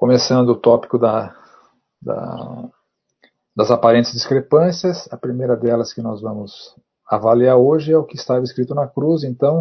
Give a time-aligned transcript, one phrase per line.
[0.00, 1.36] Começando o tópico da,
[2.00, 2.70] da,
[3.54, 6.74] das aparentes discrepâncias, a primeira delas que nós vamos
[7.06, 9.60] avaliar hoje é o que estava escrito na cruz, então,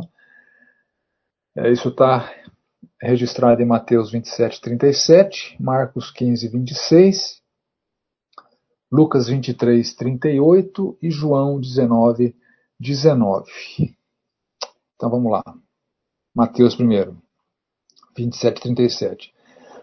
[1.58, 2.34] é, isso está
[3.02, 7.42] registrado em Mateus 27, 37, Marcos 15, 26,
[8.90, 12.34] Lucas 23, 38 e João 19,
[12.80, 13.52] 19.
[14.96, 15.44] Então vamos lá.
[16.34, 17.22] Mateus primeiro,
[18.16, 19.39] 27, 37.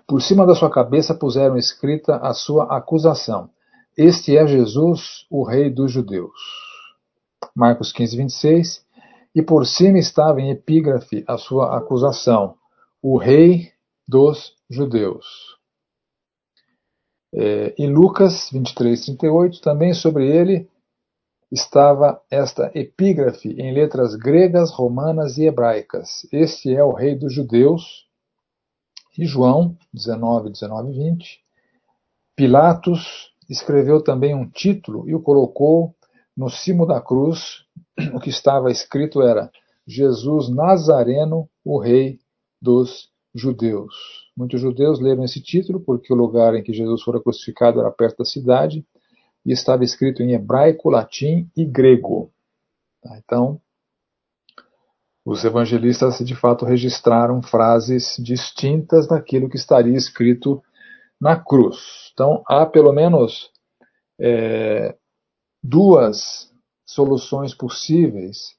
[0.06, 3.50] Por cima da sua cabeça puseram escrita a sua acusação.
[3.96, 6.38] Este é Jesus, o Rei dos Judeus.
[7.54, 8.86] Marcos 15, 26.
[9.34, 12.56] E por cima estava em epígrafe a sua acusação
[13.02, 13.70] o rei
[14.08, 15.56] dos judeus.
[17.32, 20.68] É, em Lucas 23, 38, também sobre ele
[21.52, 26.26] estava esta epígrafe em letras gregas, romanas e hebraicas.
[26.32, 28.05] Este é o rei dos judeus.
[29.18, 31.40] E João 19, 19 e 20.
[32.34, 35.94] Pilatos escreveu também um título e o colocou
[36.36, 37.64] no cimo da cruz.
[38.14, 39.50] O que estava escrito era
[39.86, 42.18] Jesus Nazareno, o rei
[42.60, 43.94] dos judeus.
[44.36, 48.18] Muitos judeus leram esse título porque o lugar em que Jesus fora crucificado era perto
[48.18, 48.84] da cidade
[49.44, 52.32] e estava escrito em hebraico, latim e grego.
[53.02, 53.60] Tá, então,
[55.26, 60.62] os evangelistas de fato registraram frases distintas daquilo que estaria escrito
[61.20, 62.12] na cruz.
[62.12, 63.50] Então, há pelo menos
[64.20, 64.96] é,
[65.60, 66.48] duas
[66.86, 68.54] soluções possíveis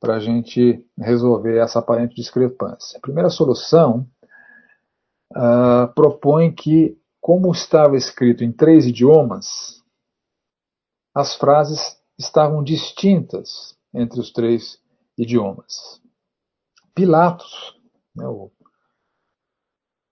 [0.00, 2.98] para a gente resolver essa aparente discrepância.
[2.98, 4.04] A primeira solução
[5.32, 9.80] uh, propõe que, como estava escrito em três idiomas,
[11.14, 14.80] as frases estavam distintas entre os três
[15.16, 15.99] idiomas.
[16.94, 17.78] Pilatos,
[18.14, 18.50] né, o,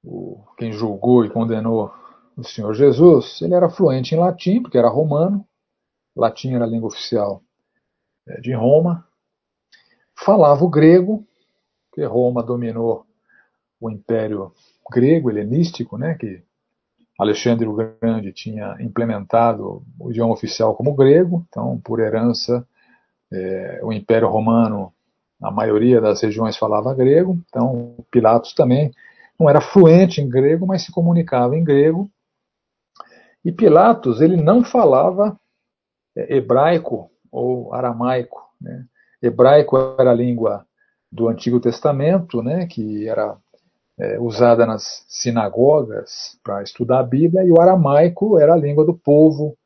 [0.04, 1.92] o, quem julgou e condenou
[2.36, 5.46] o Senhor Jesus, ele era fluente em latim, porque era romano,
[6.16, 7.42] latim era a língua oficial
[8.26, 9.06] é, de Roma,
[10.14, 11.26] falava o grego,
[11.92, 13.06] que Roma dominou
[13.80, 14.52] o Império
[14.90, 16.42] Grego, helenístico, né, que
[17.18, 22.66] Alexandre o Grande tinha implementado o idioma oficial como grego, então, por herança,
[23.32, 24.92] é, o Império Romano,
[25.42, 28.92] a maioria das regiões falava grego, então Pilatos também
[29.38, 32.10] não era fluente em grego, mas se comunicava em grego.
[33.44, 35.38] E Pilatos, ele não falava
[36.16, 38.84] é, hebraico ou aramaico, né?
[39.22, 40.64] Hebraico era a língua
[41.10, 43.36] do Antigo Testamento, né, que era
[43.98, 48.94] é, usada nas sinagogas para estudar a Bíblia, e o aramaico era a língua do
[48.94, 49.56] povo,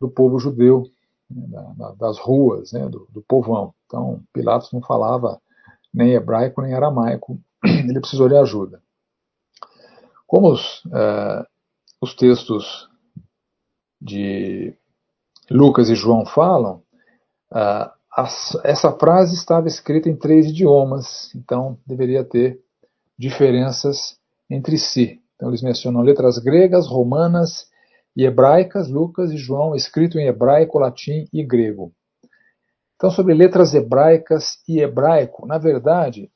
[0.00, 0.84] do povo judeu,
[1.30, 3.74] né, das ruas, né, do, do povão.
[3.86, 5.40] Então, Pilatos não falava
[5.92, 8.82] nem hebraico nem aramaico, ele precisou de ajuda.
[10.26, 11.46] Como os, é,
[12.00, 12.88] os textos
[14.00, 14.74] de
[15.50, 16.82] Lucas e João falam,
[18.64, 22.60] essa frase estava escrita em três idiomas, então deveria ter
[23.18, 24.18] diferenças
[24.50, 25.20] entre si.
[25.34, 27.66] Então eles mencionam letras gregas, romanas
[28.16, 31.92] e hebraicas, Lucas e João, escrito em hebraico, latim e grego.
[32.96, 36.30] Então, sobre letras hebraicas e hebraico, na verdade,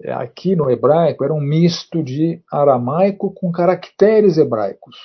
[0.00, 4.96] é, aqui no hebraico era um misto de aramaico com caracteres hebraicos.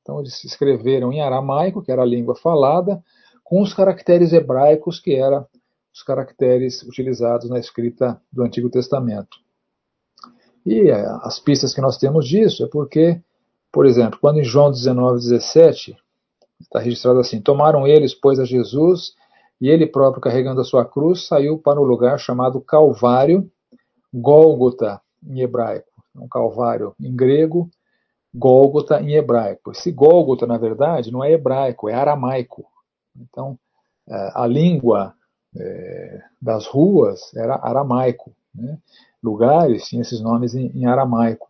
[0.00, 3.02] Então, eles escreveram em aramaico, que era a língua falada,
[3.42, 5.46] com os caracteres hebraicos, que eram
[5.92, 9.36] os caracteres utilizados na escrita do Antigo Testamento.
[10.64, 13.20] E é, as pistas que nós temos disso é porque,
[13.78, 15.96] por exemplo, quando em João 19, 17,
[16.60, 19.14] está registrado assim: Tomaram eles, pois, a Jesus,
[19.60, 23.48] e ele próprio, carregando a sua cruz, saiu para um lugar chamado Calvário,
[24.12, 25.86] Gólgota, em hebraico.
[26.12, 27.70] Um Calvário em grego,
[28.34, 29.70] Gólgota em hebraico.
[29.70, 32.64] Esse Gólgota, na verdade, não é hebraico, é aramaico.
[33.16, 33.56] Então,
[34.08, 35.14] é, a língua
[35.56, 38.34] é, das ruas era aramaico.
[38.52, 38.76] Né?
[39.22, 41.48] Lugares tinham esses nomes em, aramaico.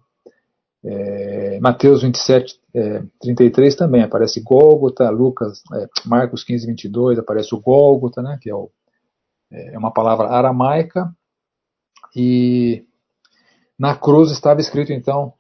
[0.84, 7.60] É, Mateus 27, é, 33 também aparece Gólgota, Lucas, é, Marcos 15, 22 aparece o
[7.60, 8.70] Gólgota, né, que é, o,
[9.50, 11.12] é, uma palavra aramaica,
[12.14, 12.86] e
[13.78, 15.32] na cruz estava escrito então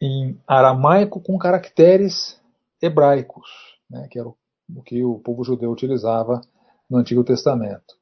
[0.00, 2.38] em aramaico com caracteres
[2.82, 3.48] hebraicos,
[3.88, 4.36] né, que era o
[4.72, 6.40] o que o povo judeu utilizava
[6.88, 7.96] no Antigo Testamento.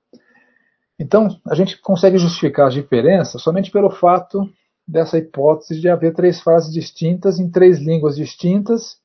[0.98, 4.48] Então, a gente consegue justificar as diferenças somente pelo fato
[4.87, 8.99] dessa hipótese de haver três frases distintas em três línguas distintas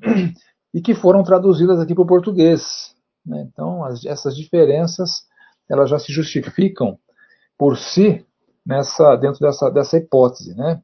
[0.74, 2.94] e que foram traduzidas aqui para o português.
[3.24, 3.48] Né?
[3.50, 5.28] Então, as, essas diferenças
[5.68, 6.98] elas já se justificam
[7.56, 8.26] por si
[8.66, 10.54] nessa, dentro dessa, dessa hipótese.
[10.56, 10.82] Né?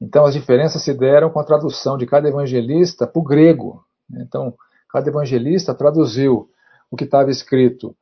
[0.00, 3.84] Então as diferenças se deram com a tradução de cada evangelista para o grego.
[4.10, 4.54] Então,
[4.90, 6.48] cada evangelista traduziu
[6.90, 7.96] o que estava escrito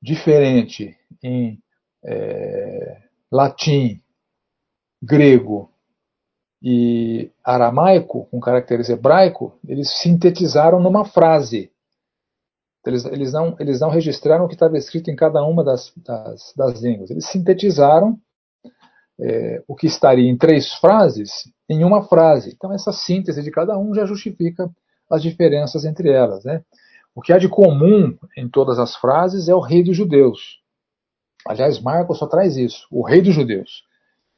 [0.00, 1.62] diferente em
[2.04, 4.00] é, latim,
[5.02, 5.70] grego
[6.62, 11.72] e aramaico, com caracteres hebraico, eles sintetizaram numa frase.
[12.86, 16.52] Eles, eles, não, eles não registraram o que estava escrito em cada uma das, das,
[16.56, 17.10] das línguas.
[17.10, 18.18] Eles sintetizaram
[19.20, 21.30] é, o que estaria em três frases
[21.68, 22.52] em uma frase.
[22.54, 24.70] Então, essa síntese de cada um já justifica
[25.10, 26.44] as diferenças entre elas.
[26.44, 26.62] Né?
[27.14, 30.60] O que há de comum em todas as frases é o rei dos judeus.
[31.46, 33.84] Aliás, Marcos só traz isso, o rei dos judeus.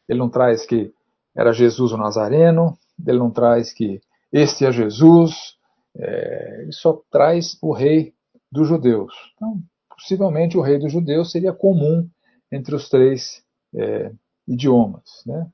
[0.08, 0.92] Ele não traz que
[1.34, 4.00] era Jesus o Nazareno, ele não traz que
[4.32, 5.56] este é Jesus,
[5.96, 8.14] é, ele só traz o rei
[8.50, 9.12] dos judeus.
[9.34, 12.08] Então, possivelmente o rei dos judeus seria comum
[12.50, 14.12] entre os três é,
[14.46, 15.22] idiomas.
[15.26, 15.46] Né?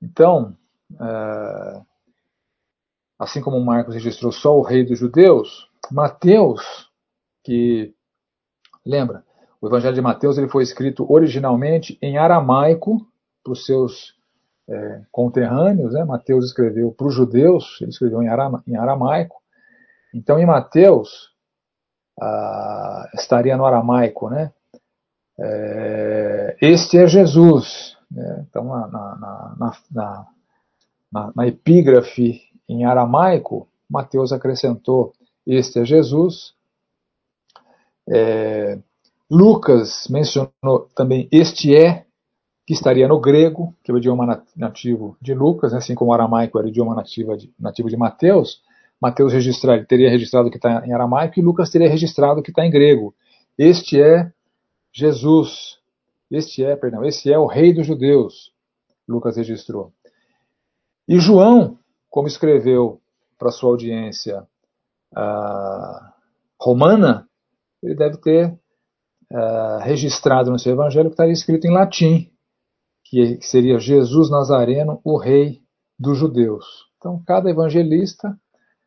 [0.00, 0.56] Então,
[1.00, 1.82] é,
[3.18, 6.90] assim como Marcos registrou só o rei dos judeus, Mateus,
[7.44, 7.94] que
[8.84, 9.24] lembra,
[9.60, 13.06] o Evangelho de Mateus ele foi escrito originalmente em aramaico
[13.42, 14.14] para os seus
[14.68, 15.94] é, conterrâneos.
[15.94, 16.04] Né?
[16.04, 19.42] Mateus escreveu para os judeus, ele escreveu em, arama, em aramaico.
[20.14, 21.32] Então, em Mateus,
[22.20, 24.52] ah, estaria no aramaico, né?
[25.38, 27.96] É, este é Jesus.
[28.10, 28.44] Né?
[28.48, 29.56] Então, na, na,
[29.90, 30.26] na,
[31.10, 35.12] na, na epígrafe em aramaico, Mateus acrescentou:
[35.46, 36.54] Este é Jesus.
[38.08, 38.78] É,
[39.30, 42.04] Lucas mencionou também: Este é,
[42.66, 45.78] que estaria no grego, que é o idioma nativo de Lucas, né?
[45.78, 48.62] assim como o aramaico era o idioma nativo de, nativo de Mateus.
[49.00, 52.70] Mateus registrar, teria registrado que está em aramaico e Lucas teria registrado que está em
[52.70, 53.14] grego.
[53.58, 54.32] Este é
[54.92, 55.78] Jesus.
[56.30, 58.52] Este é, perdão, esse é o rei dos judeus.
[59.08, 59.92] Lucas registrou.
[61.08, 63.00] E João, como escreveu
[63.36, 64.46] para sua audiência
[65.12, 66.12] uh,
[66.60, 67.28] romana,
[67.82, 68.48] ele deve ter
[69.32, 72.31] uh, registrado no seu evangelho que estaria escrito em latim,
[73.12, 75.60] que seria Jesus Nazareno, o rei
[75.98, 76.64] dos judeus.
[76.96, 78.34] Então, cada evangelista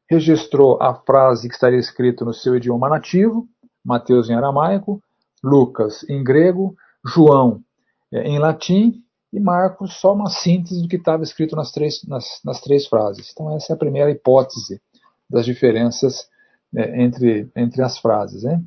[0.10, 3.48] registrou a frase que estaria escrito no seu idioma nativo,
[3.86, 5.00] Mateus em aramaico,
[5.44, 6.76] Lucas em grego,
[7.06, 7.64] João
[8.12, 12.42] eh, em latim e Marcos só uma síntese do que estava escrito nas três, nas,
[12.44, 13.32] nas três frases.
[13.32, 14.82] Então, essa é a primeira hipótese
[15.30, 16.28] das diferenças
[16.76, 18.42] é, entre, entre as frases.
[18.42, 18.60] Né?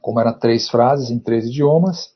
[0.00, 2.14] Como eram três frases em três idiomas,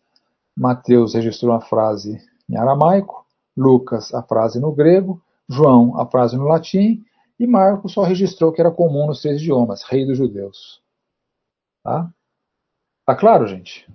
[0.57, 2.19] Mateus registrou a frase
[2.49, 3.25] em aramaico,
[3.57, 7.05] Lucas a frase no grego, João a frase no latim
[7.39, 10.83] e Marcos só registrou que era comum nos três idiomas, rei dos judeus.
[11.83, 12.11] Tá?
[13.07, 13.87] Tá claro, gente?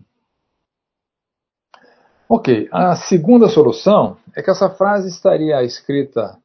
[2.28, 6.38] Ok, a segunda solução é que essa frase estaria escrita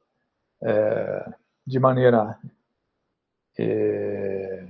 [0.63, 1.33] é,
[1.67, 2.39] de maneira
[3.59, 4.67] é,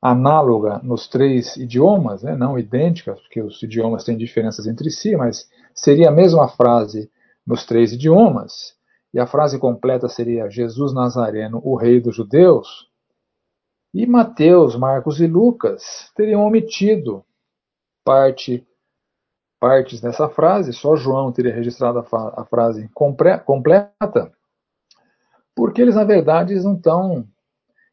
[0.00, 5.50] análoga nos três idiomas, né, não idênticas, porque os idiomas têm diferenças entre si, mas
[5.74, 7.10] seria a mesma frase
[7.46, 8.74] nos três idiomas,
[9.12, 12.88] e a frase completa seria Jesus Nazareno, o rei dos judeus,
[13.92, 17.24] e Mateus, Marcos e Lucas teriam omitido
[18.04, 18.64] parte
[19.60, 24.32] partes dessa frase, só João teria registrado a, a frase completa,
[25.54, 27.28] porque eles, na verdade, eles não estão.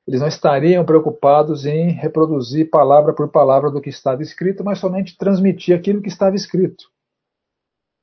[0.07, 5.17] Eles não estariam preocupados em reproduzir palavra por palavra do que estava escrito, mas somente
[5.17, 6.86] transmitir aquilo que estava escrito.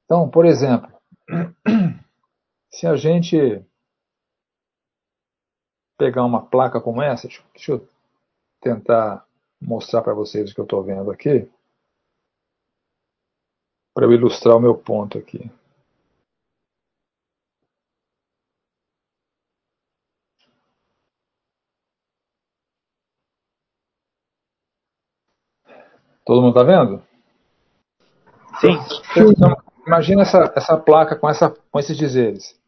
[0.04, 0.90] Então, por exemplo,
[2.70, 3.64] se a gente
[5.98, 7.88] pegar uma placa como essa, deixa eu
[8.60, 9.26] tentar
[9.60, 11.48] mostrar para vocês o que eu estou vendo aqui
[13.94, 15.48] para eu ilustrar o meu ponto aqui.
[26.26, 27.02] Todo mundo está vendo?
[28.60, 28.76] Sim.
[29.16, 32.58] Então, imagina essa, essa placa com, essa, com esses dizeres.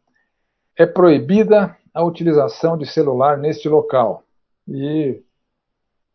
[0.76, 4.22] É proibida a utilização de celular neste local.
[4.68, 5.22] E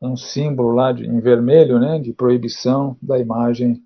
[0.01, 3.81] um símbolo lá de, em vermelho né, de proibição da imagem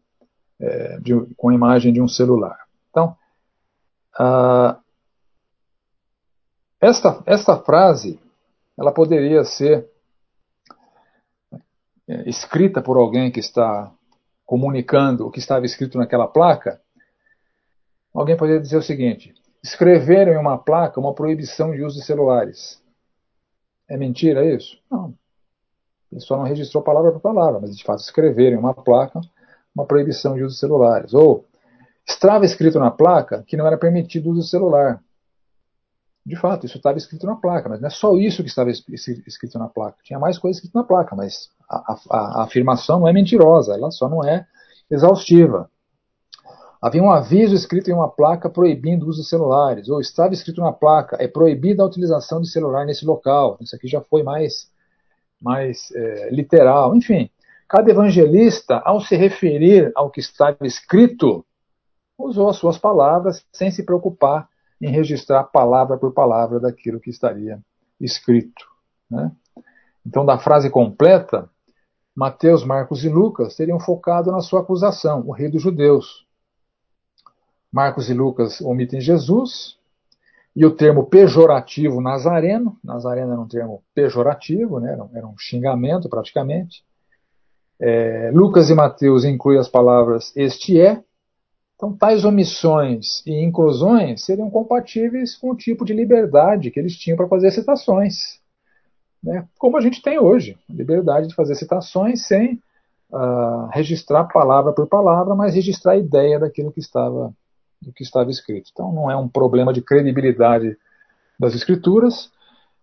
[0.60, 2.58] é, de, com a imagem de um celular.
[2.90, 3.16] Então,
[4.20, 4.80] uh,
[6.80, 8.20] esta, esta frase
[8.78, 9.90] ela poderia ser
[12.08, 13.92] é, escrita por alguém que está
[14.46, 16.80] comunicando o que estava escrito naquela placa.
[18.16, 22.82] Alguém poderia dizer o seguinte: escreveram em uma placa uma proibição de uso de celulares.
[23.90, 24.80] É mentira isso?
[24.90, 25.14] Não.
[26.12, 29.20] Ele só não registrou palavra por palavra, mas de fato escreveram em uma placa
[29.76, 31.14] uma proibição de uso de celulares.
[31.14, 31.46] Ou
[32.08, 35.04] estava escrito na placa que não era permitido o uso do celular.
[36.26, 39.60] De fato, isso estava escrito na placa, mas não é só isso que estava escrito
[39.60, 39.98] na placa.
[40.04, 43.92] Tinha mais coisas escritas na placa, mas a, a, a afirmação não é mentirosa, ela
[43.92, 44.48] só não é
[44.90, 45.70] exaustiva.
[46.82, 50.62] Havia um aviso escrito em uma placa proibindo o uso de celulares, ou estava escrito
[50.62, 53.58] na placa, é proibida a utilização de celular nesse local.
[53.62, 54.70] Isso aqui já foi mais,
[55.42, 56.96] mais é, literal.
[56.96, 57.30] Enfim,
[57.68, 61.46] cada evangelista, ao se referir ao que estava escrito,
[62.18, 64.48] usou as suas palavras sem se preocupar
[64.82, 67.60] em registrar palavra por palavra daquilo que estaria
[68.00, 68.66] escrito.
[69.10, 69.32] Né?
[70.06, 71.50] Então, da frase completa,
[72.16, 76.25] Mateus, Marcos e Lucas teriam focado na sua acusação, o rei dos judeus.
[77.76, 79.76] Marcos e Lucas omitem Jesus
[80.56, 82.78] e o termo pejorativo nazareno.
[82.82, 84.98] Nazareno era um termo pejorativo, né?
[85.14, 86.86] era um xingamento praticamente.
[87.78, 91.04] É, Lucas e Mateus incluem as palavras este é,
[91.76, 97.18] então, tais omissões e inclusões seriam compatíveis com o tipo de liberdade que eles tinham
[97.18, 98.40] para fazer citações.
[99.22, 99.46] Né?
[99.60, 102.54] Como a gente tem hoje, liberdade de fazer citações sem
[103.12, 107.34] uh, registrar palavra por palavra, mas registrar a ideia daquilo que estava,
[107.86, 108.70] do que estava escrito.
[108.74, 110.78] Então, não é um problema de credibilidade
[111.40, 112.32] das escrituras,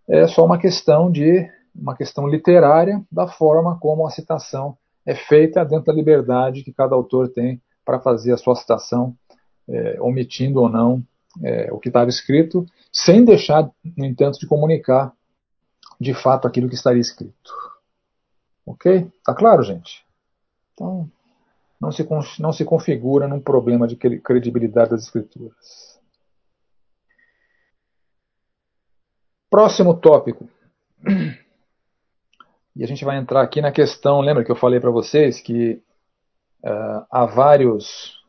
[0.08, 5.64] é só uma questão de uma questão literária da forma como a citação é feita
[5.64, 9.16] dentro da liberdade que cada autor tem para fazer a sua citação,
[9.68, 11.02] é, omitindo ou não
[11.42, 15.12] é, o que estava escrito, sem deixar, no entanto, de comunicar
[15.98, 17.52] de fato aquilo que estaria escrito.
[18.66, 19.10] Ok?
[19.24, 20.04] Tá claro, gente?
[20.74, 21.10] Então,
[21.82, 22.06] não se,
[22.40, 25.98] não se configura num problema de credibilidade das escrituras.
[29.50, 30.48] Próximo tópico.
[32.74, 35.82] E a gente vai entrar aqui na questão, lembra que eu falei para vocês que
[36.64, 38.22] Uh, há vários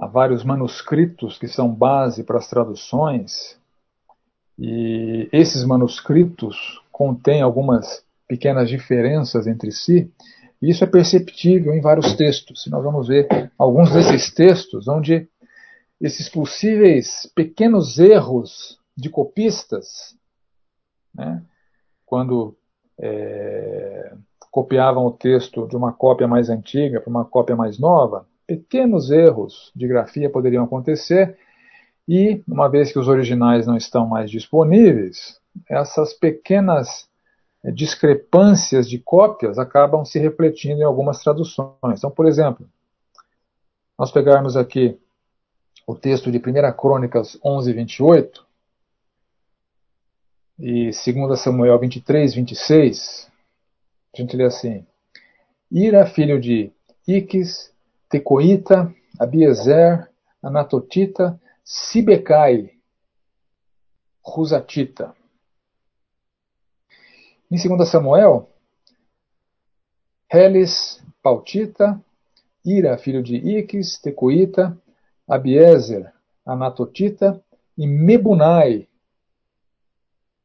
[0.00, 3.58] há vários manuscritos que são base para as traduções
[4.56, 10.08] e esses manuscritos contêm algumas pequenas diferenças entre si
[10.60, 12.66] isso é perceptível em vários textos.
[12.66, 15.28] Nós vamos ver alguns desses textos onde
[16.00, 20.16] esses possíveis pequenos erros de copistas,
[21.14, 21.42] né,
[22.04, 22.56] quando
[23.00, 24.12] é,
[24.50, 29.70] copiavam o texto de uma cópia mais antiga para uma cópia mais nova, pequenos erros
[29.74, 31.36] de grafia poderiam acontecer
[32.08, 35.38] e, uma vez que os originais não estão mais disponíveis,
[35.68, 37.07] essas pequenas
[37.64, 41.98] discrepâncias de cópias acabam se refletindo em algumas traduções.
[41.98, 42.68] Então, por exemplo,
[43.98, 44.98] nós pegarmos aqui
[45.86, 46.42] o texto de 1
[46.76, 48.46] Crônicas 11, 28
[50.58, 53.30] e 2 Samuel 23, 26,
[54.14, 54.86] a gente lê assim:
[55.70, 56.72] Ira, filho de
[57.06, 57.72] Iques,
[58.08, 60.08] Tecoita, Abiezer,
[60.42, 62.70] Anatotita, Sibecai,
[64.22, 65.17] Rusatita.
[67.50, 68.50] Em 2 Samuel,
[70.30, 71.98] Helis, Pautita,
[72.64, 74.76] Ira, filho de Iques, Tecoita,
[75.26, 76.12] Abiezer,
[76.44, 77.42] Anatotita
[77.76, 78.86] e Mebunai,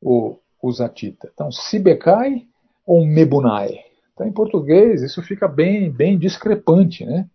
[0.01, 1.29] o Uzatita.
[1.33, 2.47] Então, Sibecai
[2.85, 3.79] ou Mebunai?
[4.13, 7.27] Então, em português, isso fica bem, bem discrepante, né?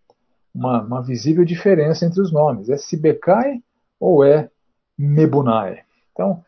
[0.55, 2.71] Uma, uma visível diferença entre os nomes.
[2.71, 3.63] É Sibecai
[4.01, 4.51] ou é
[4.97, 5.83] Mebunai?
[6.13, 6.43] Então,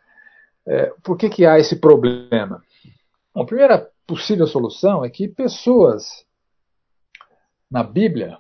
[0.67, 2.63] é, por que, que há esse problema?
[3.35, 6.25] Bom, a primeira possível solução é que pessoas
[7.71, 8.39] na Bíblia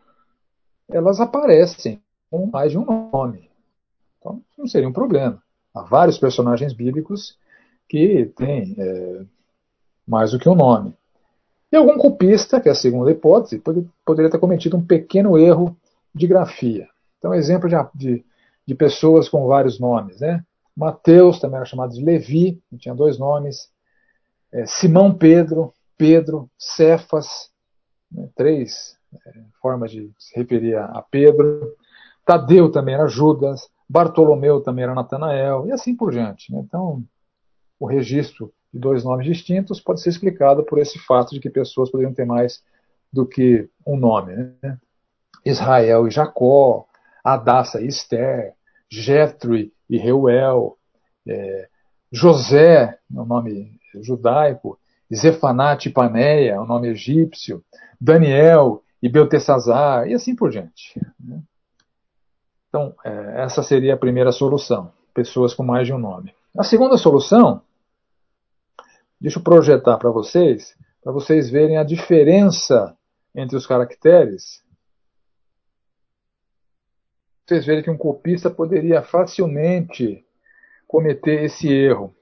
[0.91, 3.51] elas aparecem com mais de um nome.
[4.19, 5.43] Então, não seria um problema.
[5.75, 7.39] Há vários personagens bíblicos
[7.89, 9.25] que têm é,
[10.07, 10.95] mais do que um nome.
[11.73, 13.63] E algum copista, que é a segunda hipótese,
[14.05, 15.77] poderia ter cometido um pequeno erro
[16.13, 16.89] de grafia.
[17.19, 18.25] Então, exemplo de, de,
[18.67, 20.21] de pessoas com vários nomes.
[20.21, 20.45] Né?
[20.77, 23.71] Mateus também era chamado de Levi, tinha dois nomes.
[24.53, 27.51] É, Simão Pedro, Pedro, Cefas,
[28.11, 31.77] né, três é, formas de se referir a Pedro.
[32.25, 36.53] Tadeu também era Judas, Bartolomeu também era Natanael, e assim por diante.
[36.53, 36.61] Né?
[36.61, 37.05] Então,
[37.79, 41.91] o registro de dois nomes distintos pode ser explicado por esse fato de que pessoas
[41.91, 42.63] poderiam ter mais
[43.13, 44.37] do que um nome.
[44.63, 44.79] Né?
[45.45, 46.87] Israel e Jacó,
[47.25, 48.55] Adassa e Esther,
[48.89, 50.77] Jétro e Reuel,
[51.27, 51.69] é,
[52.13, 54.79] José, o nome judaico,
[55.13, 57.65] Zefanat e Paneia, o nome egípcio,
[58.01, 61.01] Daniel e Beltesazar, e assim por diante.
[61.19, 61.41] Né?
[62.69, 66.33] Então, é, essa seria a primeira solução, pessoas com mais de um nome.
[66.57, 67.63] A segunda solução
[69.21, 72.97] Deixa eu projetar para vocês, para vocês verem a diferença
[73.35, 74.65] entre os caracteres.
[77.45, 80.25] Vocês verem que um copista poderia facilmente
[80.89, 82.17] cometer esse erro.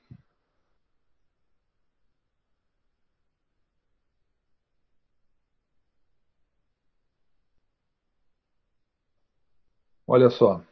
[10.08, 10.62] Olha só.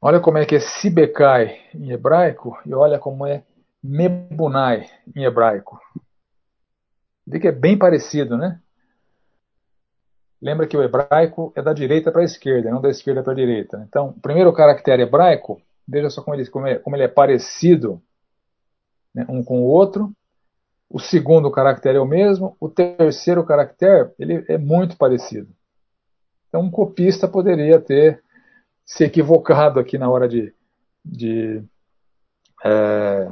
[0.00, 3.44] Olha como é que é Sibekai em hebraico e olha como é
[3.82, 5.78] Mebunai em hebraico.
[7.26, 8.62] Vê que é bem parecido, né?
[10.40, 13.36] Lembra que o hebraico é da direita para a esquerda, não da esquerda para a
[13.36, 13.84] direita.
[13.86, 18.02] Então, o primeiro caractere hebraico, veja só como ele, como é, como ele é parecido
[19.14, 20.10] né, um com o outro.
[20.88, 22.56] O segundo caractere é o mesmo.
[22.58, 25.55] O terceiro caractere ele é muito parecido.
[26.48, 28.22] Então, um copista poderia ter
[28.84, 30.54] se equivocado aqui na hora de,
[31.04, 31.62] de
[32.64, 33.30] é,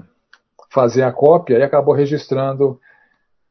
[0.71, 2.81] fazer a cópia e acabou registrando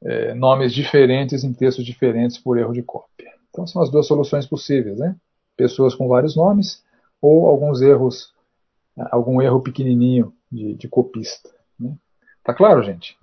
[0.04, 3.32] é, nomes diferentes em textos diferentes por erro de cópia.
[3.50, 5.16] Então, são as duas soluções possíveis, né?
[5.56, 6.84] Pessoas com vários nomes
[7.22, 8.34] ou alguns erros,
[9.12, 11.50] algum erro pequenininho de, de copista.
[11.80, 11.96] Né?
[12.44, 13.18] Tá claro, gente?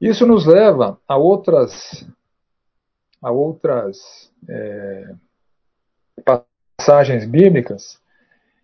[0.00, 2.04] Isso nos leva a outras
[3.24, 5.14] a outras é,
[6.76, 7.98] passagens bíblicas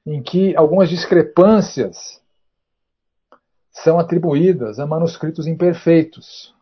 [0.07, 2.21] em que algumas discrepâncias
[3.73, 6.55] são atribuídas a manuscritos imperfeitos.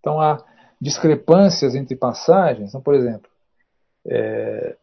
[0.00, 0.44] Então há
[0.80, 2.70] discrepâncias entre passagens.
[2.70, 3.30] Então, por exemplo,
[4.06, 4.76] é,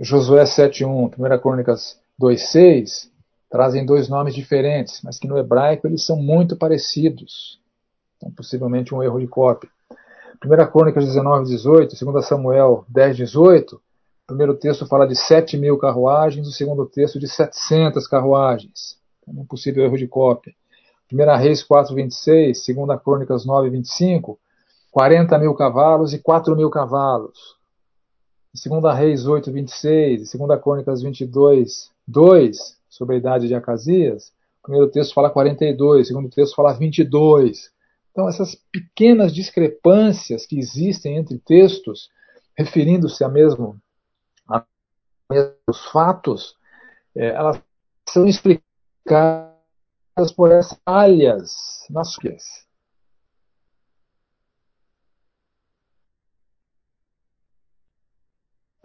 [0.00, 3.10] Josué 7.1, 1 Crônicas 2.6,
[3.48, 7.58] trazem dois nomes diferentes, mas que no hebraico eles são muito parecidos.
[8.16, 9.70] Então, possivelmente um erro de cópia.
[10.44, 13.80] 1 Crônicas 19, 18, 2 Samuel 10, 18, o
[14.26, 18.98] primeiro texto fala de 7 mil carruagens, o segundo texto de 700 carruagens.
[19.22, 20.54] Então, um possível erro de cópia.
[21.12, 24.38] 1 Reis 4, 26, 2 Crônicas 9, 25,
[24.90, 27.56] 40 mil cavalos e 4 mil cavalos.
[28.54, 34.90] 2 Reis 8, 26, 2 Crônicas 22, 2, sobre a idade de Acasias, o primeiro
[34.90, 37.70] texto fala 42, o segundo texto fala 22.
[38.10, 42.10] Então, essas pequenas discrepâncias que existem entre textos,
[42.56, 43.80] referindo-se a mesmo
[44.48, 44.64] a
[45.30, 46.56] mesmos fatos,
[47.14, 47.62] é, elas
[48.08, 49.52] são explicadas
[50.34, 52.66] por essas falhas nas suas.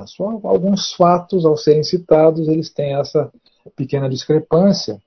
[0.06, 3.32] Só alguns fatos, ao serem citados, eles têm essa
[3.76, 5.02] pequena discrepância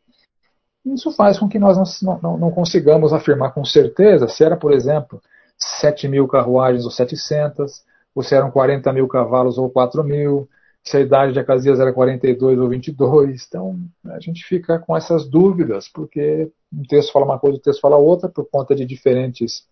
[0.95, 4.73] isso faz com que nós não, não, não consigamos afirmar com certeza se era, por
[4.73, 5.21] exemplo,
[5.59, 10.49] 7 mil carruagens ou 700, ou se eram 40 mil cavalos ou 4 mil,
[10.83, 13.45] se a idade de Acasias era 42 ou 22.
[13.49, 17.81] Então, a gente fica com essas dúvidas, porque um texto fala uma coisa, o texto
[17.81, 19.67] fala outra, por conta de diferentes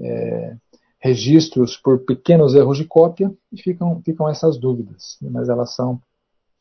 [0.00, 0.56] é,
[0.98, 5.16] registros por pequenos erros de cópia, e ficam, ficam essas dúvidas.
[5.22, 6.00] Mas elas são,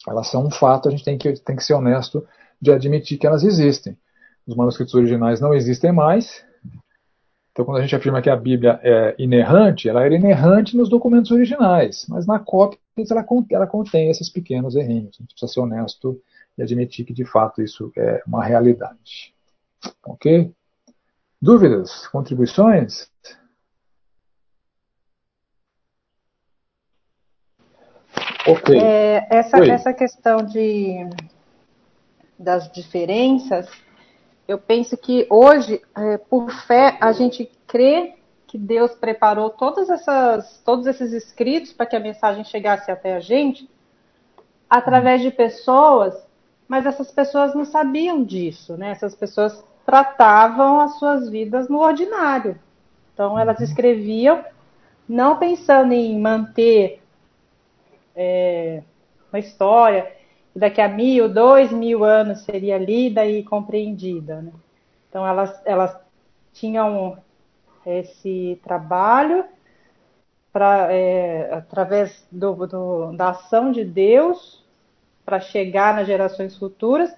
[0.08, 2.24] elas são um fato, a gente tem que, tem que ser honesto
[2.62, 3.98] de admitir que elas existem.
[4.46, 6.46] Os manuscritos originais não existem mais.
[7.52, 11.32] Então, quando a gente afirma que a Bíblia é inerrante, ela era inerrante nos documentos
[11.32, 15.18] originais, mas na cópia ela, ela contém esses pequenos errinhos.
[15.18, 16.22] A gente precisa ser honesto
[16.58, 19.34] e admitir que, de fato, isso é uma realidade.
[20.06, 20.52] Ok?
[21.42, 22.08] Dúvidas?
[22.08, 23.10] Contribuições?
[28.48, 28.80] Ok.
[28.80, 31.10] É, essa, essa questão de
[32.38, 33.68] das diferenças,
[34.48, 38.14] eu penso que hoje, é, por fé, a gente crê
[38.48, 43.20] que Deus preparou todas essas, todos esses escritos para que a mensagem chegasse até a
[43.20, 43.70] gente
[44.70, 46.16] através de pessoas,
[46.68, 48.92] mas essas pessoas não sabiam disso, né?
[48.92, 52.58] Essas pessoas tratavam as suas vidas no ordinário.
[53.14, 54.44] Então elas escreviam
[55.08, 57.02] não pensando em manter
[58.16, 58.82] é,
[59.32, 60.12] uma história,
[60.58, 64.42] daqui a mil, dois mil anos seria lida e compreendida.
[64.42, 64.52] Né?
[65.10, 65.96] Então elas, elas
[66.54, 67.18] tinham
[67.86, 69.46] esse trabalho
[70.52, 74.66] pra, é, através do, do, da ação de Deus
[75.24, 77.14] para chegar nas gerações futuras,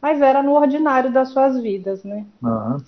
[0.00, 2.24] mas era no ordinário das suas vidas, né?
[2.42, 2.78] Uhum.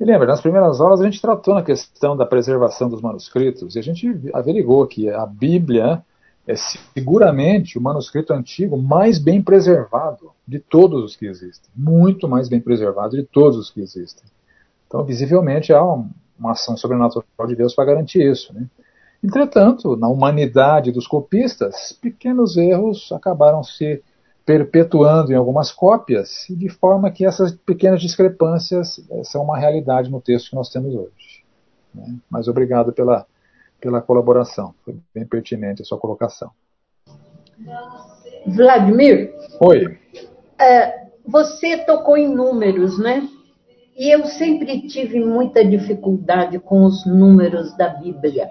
[0.00, 3.78] E lembra, nas primeiras aulas a gente tratou na questão da preservação dos manuscritos e
[3.78, 6.04] a gente averigou que a Bíblia
[6.46, 11.70] é seguramente o manuscrito antigo mais bem preservado de todos os que existem.
[11.74, 14.24] Muito mais bem preservado de todos os que existem.
[14.86, 18.52] Então, visivelmente, há uma ação sobrenatural de Deus para garantir isso.
[18.52, 18.66] Né?
[19.22, 24.02] Entretanto, na humanidade dos copistas, pequenos erros acabaram se
[24.44, 30.20] perpetuando em algumas cópias, de forma que essas pequenas discrepâncias eh, são uma realidade no
[30.20, 31.42] texto que nós temos hoje.
[31.94, 32.14] Né?
[32.28, 33.26] Mas obrigado pela
[33.80, 34.74] pela colaboração.
[34.84, 36.50] Foi bem pertinente a sua colocação.
[38.46, 39.32] Vladimir?
[39.60, 39.98] Oi.
[40.58, 43.28] é, você tocou em números, né?
[43.96, 48.50] E eu sempre tive muita dificuldade com os números da Bíblia.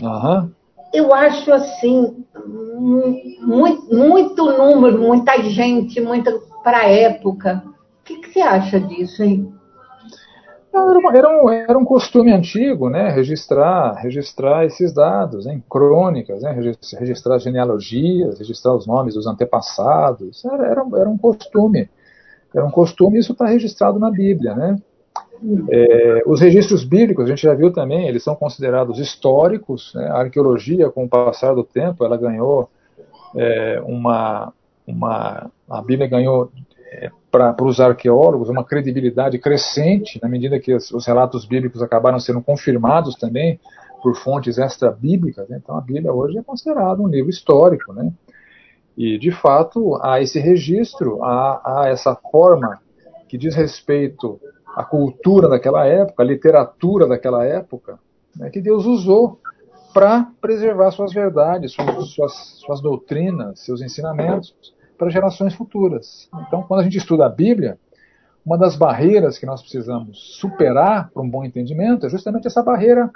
[0.00, 0.50] Uhum.
[0.92, 7.62] Eu acho assim, muito, muito número, muita gente, muita para a época.
[7.66, 9.52] O que, que, você acha disso, hein?
[11.14, 13.10] Era, um, era um costume antigo, né?
[13.10, 16.52] Registrar, registrar esses dados em crônicas, né?
[16.98, 20.44] registrar genealogias, registrar os nomes dos antepassados.
[20.44, 21.88] Era, era, era um costume.
[22.54, 24.78] Era um costume, isso está registrado na Bíblia, né?
[25.70, 29.92] É, os registros bíblicos, a gente já viu também, eles são considerados históricos.
[29.94, 30.06] Né?
[30.08, 32.68] A arqueologia, com o passar do tempo, ela ganhou
[33.36, 34.52] é, uma,
[34.86, 35.50] uma.
[35.68, 36.50] A Bíblia ganhou
[37.30, 42.40] para os arqueólogos uma credibilidade crescente, na medida que os, os, relatos bíblicos acabaram sendo
[42.40, 43.60] confirmados também
[44.02, 45.48] por fontes extra-bíblicas.
[45.48, 45.60] Né?
[45.62, 47.92] Então a Bíblia hoje é considerada um livro histórico.
[47.92, 48.10] Né?
[48.96, 52.80] E, de fato, há esse registro, há, há essa forma
[53.28, 54.40] que diz respeito
[54.74, 57.98] à cultura daquela época, à literatura daquela época,
[58.34, 59.38] né, que Deus usou
[59.92, 62.32] para preservar suas verdades, suas, suas,
[62.64, 64.54] suas doutrinas, seus ensinamentos
[64.98, 66.28] para gerações futuras.
[66.46, 67.78] Então, quando a gente estuda a Bíblia,
[68.44, 73.10] uma das barreiras que nós precisamos superar para um bom entendimento é justamente essa barreira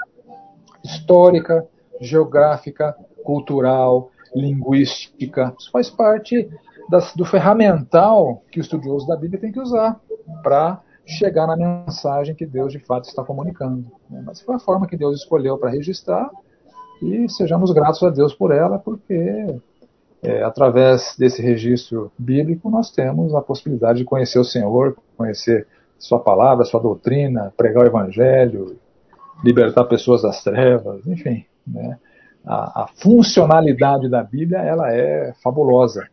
[0.84, 1.66] histórica,
[2.00, 5.54] geográfica, cultural, linguística.
[5.58, 6.48] Isso faz parte
[6.88, 10.00] das, do ferramental que o estudioso da Bíblia tem que usar
[10.42, 13.86] para chegar na mensagem que Deus de fato está comunicando.
[14.08, 16.30] Mas foi a forma que Deus escolheu para registrar
[17.00, 19.60] e sejamos gratos a Deus por ela, porque
[20.22, 25.66] é, através desse registro bíblico nós temos a possibilidade de conhecer o Senhor, conhecer
[25.98, 28.76] Sua palavra, Sua doutrina, pregar o Evangelho,
[29.42, 31.44] libertar pessoas das trevas, enfim.
[31.66, 31.98] Né?
[32.44, 36.06] A, a, funcionalidade da Bíblia ela é fabulosa.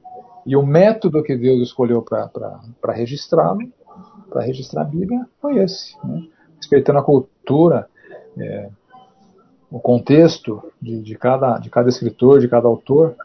[0.45, 3.71] E o método que Deus escolheu para registrá-lo,
[4.29, 5.95] para registrar a Bíblia, foi esse.
[6.03, 6.23] Né?
[6.57, 7.87] Respeitando a cultura,
[8.37, 8.69] é,
[9.71, 13.15] o contexto de, de, cada, de cada escritor, de cada autor,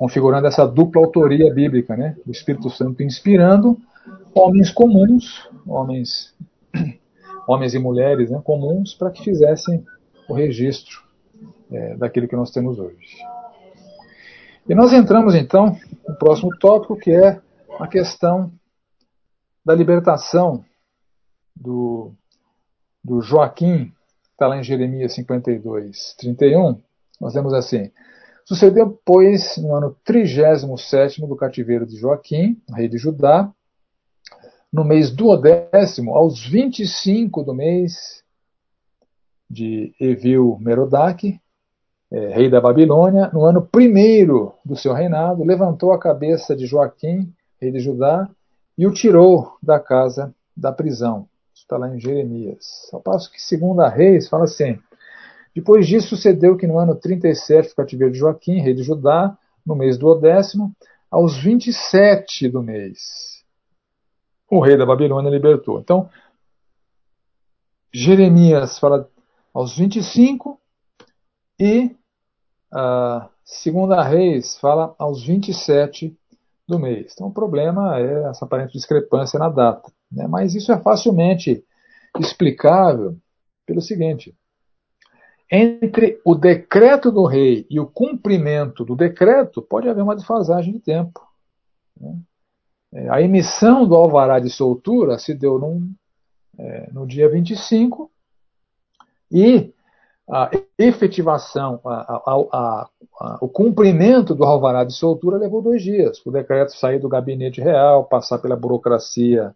[0.00, 2.16] configurando essa dupla autoria bíblica, né?
[2.26, 3.78] O Espírito Santo inspirando
[4.34, 6.34] homens comuns, homens,
[7.46, 9.84] homens e mulheres né, comuns, para que fizessem
[10.26, 11.02] o registro
[11.70, 13.18] é, daquilo que nós temos hoje.
[14.66, 15.76] E nós entramos então
[16.08, 17.38] no próximo tópico, que é
[17.78, 18.50] a questão
[19.62, 20.64] da libertação
[21.54, 22.10] do,
[23.04, 23.92] do Joaquim
[24.32, 26.80] está lá em Jeremias 52, 31,
[27.20, 27.90] nós temos assim:
[28.50, 33.48] Sucedeu, pois, no ano 37 do cativeiro de Joaquim, rei de Judá,
[34.72, 38.24] no mês duodécimo, aos 25 do mês
[39.48, 41.40] de Evil Merodach,
[42.10, 47.32] é, rei da Babilônia, no ano primeiro do seu reinado, levantou a cabeça de Joaquim,
[47.60, 48.28] rei de Judá,
[48.76, 52.90] e o tirou da casa da prisão está lá em Jeremias.
[52.92, 54.76] Ao passo que, segundo a Reis, fala assim:
[55.54, 59.36] Depois disso sucedeu que no ano 37 do cativeiro de Joaquim, rei de Judá,
[59.66, 60.72] no mês do décimo,
[61.10, 63.44] aos 27 do mês,
[64.48, 65.80] o rei da Babilônia libertou.
[65.80, 66.08] Então,
[67.92, 69.08] Jeremias fala
[69.52, 70.60] aos 25
[71.58, 71.94] e
[72.72, 76.16] a segunda Reis fala aos 27
[76.68, 77.12] do mês.
[77.12, 79.92] Então o problema é essa aparente discrepância na data.
[80.10, 80.26] Né?
[80.28, 81.64] Mas isso é facilmente
[82.18, 83.16] explicável
[83.66, 84.34] pelo seguinte:
[85.50, 90.78] entre o decreto do rei e o cumprimento do decreto, pode haver uma desfasagem de
[90.80, 91.20] tempo.
[92.00, 92.16] Né?
[92.92, 95.92] É, a emissão do alvará de soltura se deu num,
[96.58, 98.10] é, no dia 25
[99.30, 99.72] e
[100.28, 106.24] a efetivação, a, a, a, o cumprimento do alvará de soltura levou dois dias.
[106.24, 109.52] O decreto sair do gabinete real, passar pela burocracia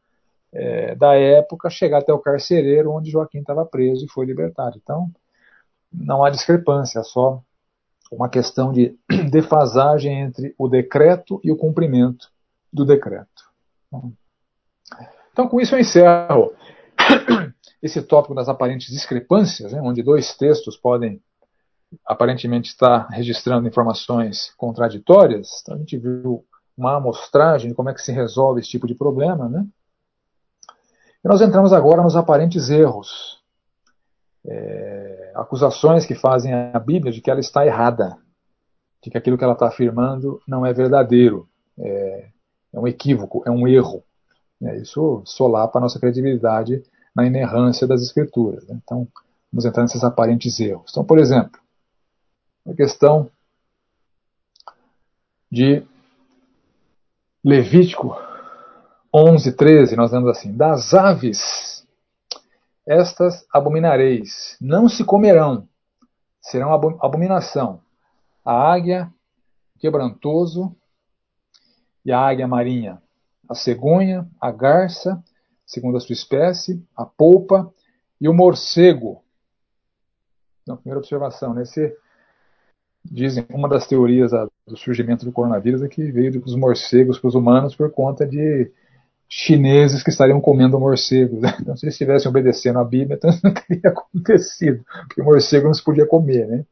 [0.53, 4.77] é, da época, chegar até o carcereiro onde Joaquim estava preso e foi libertado.
[4.83, 5.09] Então,
[5.95, 7.43] não há discrepância, é só
[8.11, 8.99] uma questão de
[9.31, 12.29] defasagem entre o decreto e o cumprimento
[12.73, 13.45] do decreto.
[15.33, 16.53] Então, com isso eu encerro
[17.83, 21.23] esse tópico das aparentes discrepâncias, né, onde dois textos podem
[22.05, 25.61] aparentemente estar registrando informações contraditórias.
[25.63, 26.45] Então, a gente viu
[26.77, 29.65] uma amostragem de como é que se resolve esse tipo de problema, né?
[31.25, 33.41] E nós entramos agora nos aparentes erros,
[34.47, 38.17] é, acusações que fazem a Bíblia de que ela está errada,
[39.03, 42.29] de que aquilo que ela está afirmando não é verdadeiro, é,
[42.73, 44.03] é um equívoco, é um erro.
[44.63, 46.83] É, isso solapa a nossa credibilidade
[47.15, 48.67] na inerrância das Escrituras.
[48.67, 48.79] Né?
[48.83, 49.07] Então,
[49.53, 50.91] vamos entrar nesses aparentes erros.
[50.91, 51.61] Então, por exemplo,
[52.67, 53.31] a questão
[55.51, 55.83] de
[57.45, 58.17] Levítico
[59.15, 61.74] 11, 13, nós lemos assim: Das aves,
[62.87, 65.69] estas abominareis, não se comerão,
[66.41, 67.81] serão abominação.
[68.45, 69.11] A águia,
[69.79, 70.77] quebrantoso,
[72.05, 73.03] e a águia marinha,
[73.49, 75.23] a cegonha, a garça,
[75.67, 77.73] segundo a sua espécie, a polpa
[78.21, 79.23] e o morcego.
[80.63, 81.97] Então, primeira observação, nesse
[83.05, 84.31] dizem uma das teorias
[84.67, 88.73] do surgimento do coronavírus é que veio dos morcegos para os humanos por conta de
[89.29, 91.41] chineses que estariam comendo morcegos.
[91.61, 95.83] Então, se eles estivessem obedecendo a Bíblia, então não teria acontecido, porque morcego não se
[95.83, 96.65] podia comer, né?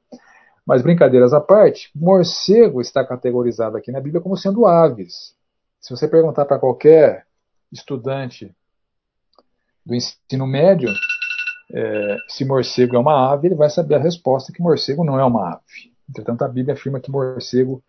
[0.65, 5.35] Mas brincadeiras à parte, morcego está categorizado aqui na Bíblia como sendo aves.
[5.81, 7.27] Se você perguntar para qualquer
[7.73, 8.55] estudante
[9.85, 10.89] do ensino médio
[11.73, 15.25] é, se morcego é uma ave, ele vai saber a resposta que morcego não é
[15.25, 15.93] uma ave.
[16.09, 17.83] Entretanto, a Bíblia afirma que morcego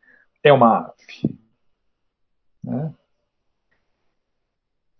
[0.43, 1.37] é uma ave.
[2.63, 2.93] Né?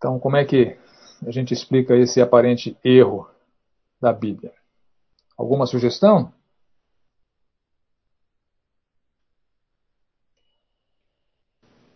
[0.03, 0.75] Então, como é que
[1.25, 3.25] a gente explica esse aparente erro
[4.01, 4.51] da Bíblia?
[5.37, 6.29] Alguma sugestão?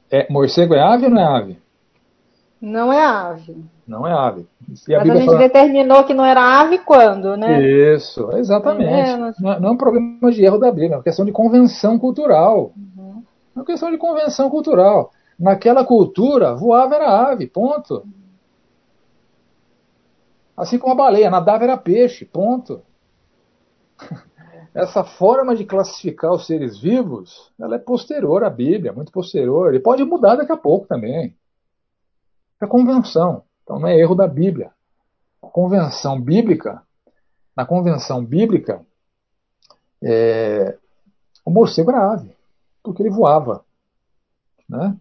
[0.10, 1.62] É, morcego é ave ou não é ave?
[2.62, 3.66] Não é ave.
[3.86, 4.48] Não é ave.
[4.88, 5.40] E a Mas Bíblia a gente fala...
[5.40, 7.62] determinou que não era ave quando, né?
[7.62, 8.90] Isso, exatamente.
[8.90, 12.00] É, não, não, é um problema de erro da Bíblia, é uma questão de convenção
[12.00, 12.72] cultural.
[12.78, 13.22] Uhum.
[13.54, 15.12] É uma questão de convenção cultural.
[15.40, 18.06] Naquela cultura, voava era ave, ponto.
[20.56, 22.82] Assim como a baleia, nadava era peixe, ponto.
[24.74, 29.74] Essa forma de classificar os seres vivos, ela é posterior à Bíblia, muito posterior.
[29.74, 31.36] E pode mudar daqui a pouco também.
[32.62, 33.44] É convenção.
[33.64, 34.72] Então não é erro da Bíblia.
[35.42, 36.82] A convenção bíblica,
[37.56, 38.86] na convenção bíblica,
[40.02, 40.78] é,
[41.46, 42.36] o morcego era ave,
[42.84, 43.64] porque ele voava.
[44.68, 44.96] Né?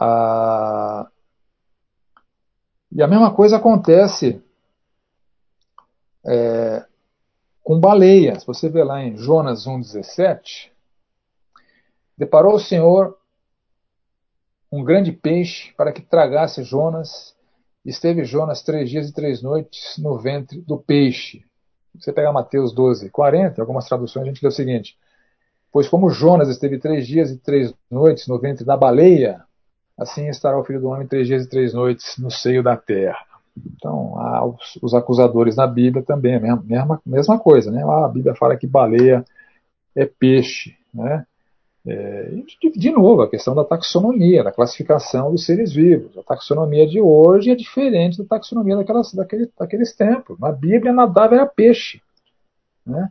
[0.00, 1.10] Ah,
[2.92, 4.40] e a mesma coisa acontece
[6.24, 6.86] é,
[7.64, 8.38] com baleia.
[8.38, 10.70] Se você vê lá em Jonas 1,17,
[12.16, 13.18] deparou o Senhor
[14.70, 17.36] um grande peixe para que tragasse Jonas.
[17.84, 21.44] Esteve Jonas três dias e três noites no ventre do peixe.
[21.94, 24.96] Você pegar Mateus 12, 40, algumas traduções a gente lê o seguinte:
[25.72, 29.44] Pois como Jonas esteve três dias e três noites no ventre da baleia,
[29.98, 33.18] assim estará o filho do homem três dias e três noites no seio da terra.
[33.74, 34.14] Então,
[34.54, 37.82] os, os, acusadores na Bíblia também, a mesma, mesma, coisa, né?
[37.82, 39.24] a Bíblia fala que baleia
[39.96, 41.26] é peixe, né?
[41.86, 42.30] É,
[42.60, 46.16] de, de, novo, a questão da taxonomia, da classificação dos seres vivos.
[46.18, 50.38] A taxonomia de hoje é diferente da taxonomia daquelas, daquele, daqueles tempos.
[50.38, 52.02] Na Bíblia, nadava era peixe.
[52.86, 53.08] Né?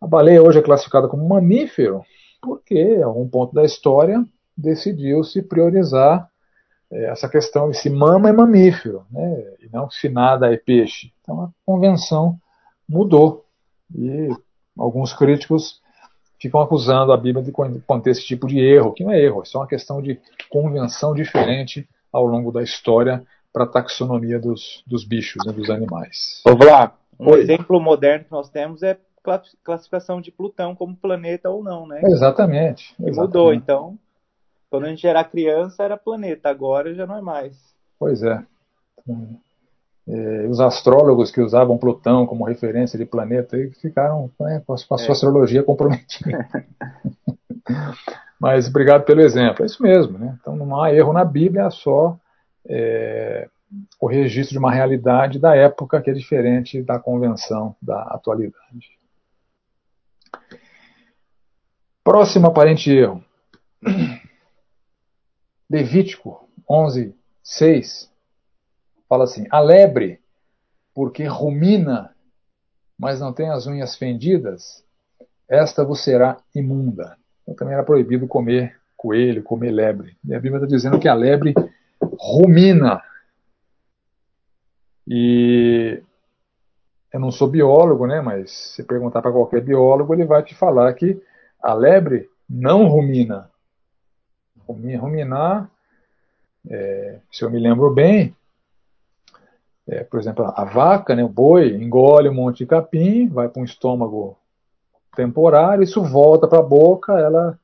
[0.00, 2.04] A baleia hoje é classificada como mamífero
[2.40, 4.24] porque, em algum ponto da história,
[4.56, 6.28] decidiu-se priorizar
[6.90, 9.44] é, essa questão de se mama é mamífero, né?
[9.60, 11.12] e não se nada é peixe.
[11.20, 12.38] Então a convenção
[12.88, 13.44] mudou.
[13.94, 14.28] E
[14.78, 15.80] alguns críticos
[16.40, 19.44] ficam acusando a Bíblia de conter esse tipo de erro, que não é erro, é
[19.44, 25.04] só uma questão de convenção diferente ao longo da história para a taxonomia dos, dos
[25.04, 26.42] bichos, né, dos animais.
[26.46, 27.40] Ô Vlá, um Oi.
[27.40, 28.98] exemplo moderno que nós temos é
[29.62, 32.00] classificação de Plutão como planeta ou não, né?
[32.04, 32.94] Exatamente.
[33.00, 33.16] exatamente.
[33.16, 33.98] Mudou, então.
[34.74, 37.56] Quando a gente era criança era planeta, agora já não é mais.
[37.96, 38.44] Pois é.
[40.08, 44.98] É, os astrólogos que usavam Plutão como referência de planeta ficaram né, com a sua
[44.98, 45.12] é.
[45.12, 46.48] astrologia comprometida.
[48.40, 49.62] Mas obrigado pelo exemplo.
[49.62, 50.18] É isso mesmo.
[50.18, 50.36] Né?
[50.40, 52.18] Então não há erro na Bíblia, é só
[52.68, 53.48] é,
[54.00, 58.98] o registro de uma realidade da época que é diferente da convenção da atualidade.
[62.02, 63.22] Próximo aparente erro.
[65.74, 68.08] Levítico 11, 6
[69.08, 70.20] fala assim: a lebre,
[70.94, 72.14] porque rumina,
[72.96, 74.84] mas não tem as unhas fendidas,
[75.48, 77.16] esta vos será imunda.
[77.42, 80.16] Então também era proibido comer coelho, comer lebre.
[80.24, 81.52] E a Bíblia está dizendo que a lebre
[82.00, 83.02] rumina.
[85.08, 86.00] E
[87.12, 88.20] eu não sou biólogo, né?
[88.20, 91.20] Mas se perguntar para qualquer biólogo, ele vai te falar que
[91.60, 93.50] a lebre não rumina.
[94.66, 95.70] Ruminar,
[96.68, 98.34] é, se eu me lembro bem,
[99.86, 103.60] é, por exemplo, a vaca, né, o boi, engole um monte de capim, vai para
[103.60, 104.36] um estômago
[105.14, 107.58] temporário, isso volta para a boca, ela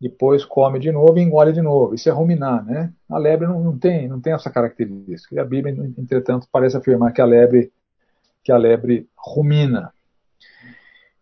[0.00, 1.94] depois come de novo e engole de novo.
[1.94, 2.92] Isso é ruminar, né?
[3.08, 5.36] A lebre não, não, tem, não tem essa característica.
[5.36, 7.70] E a Bíblia, entretanto, parece afirmar que a lebre,
[8.42, 9.92] que a lebre rumina.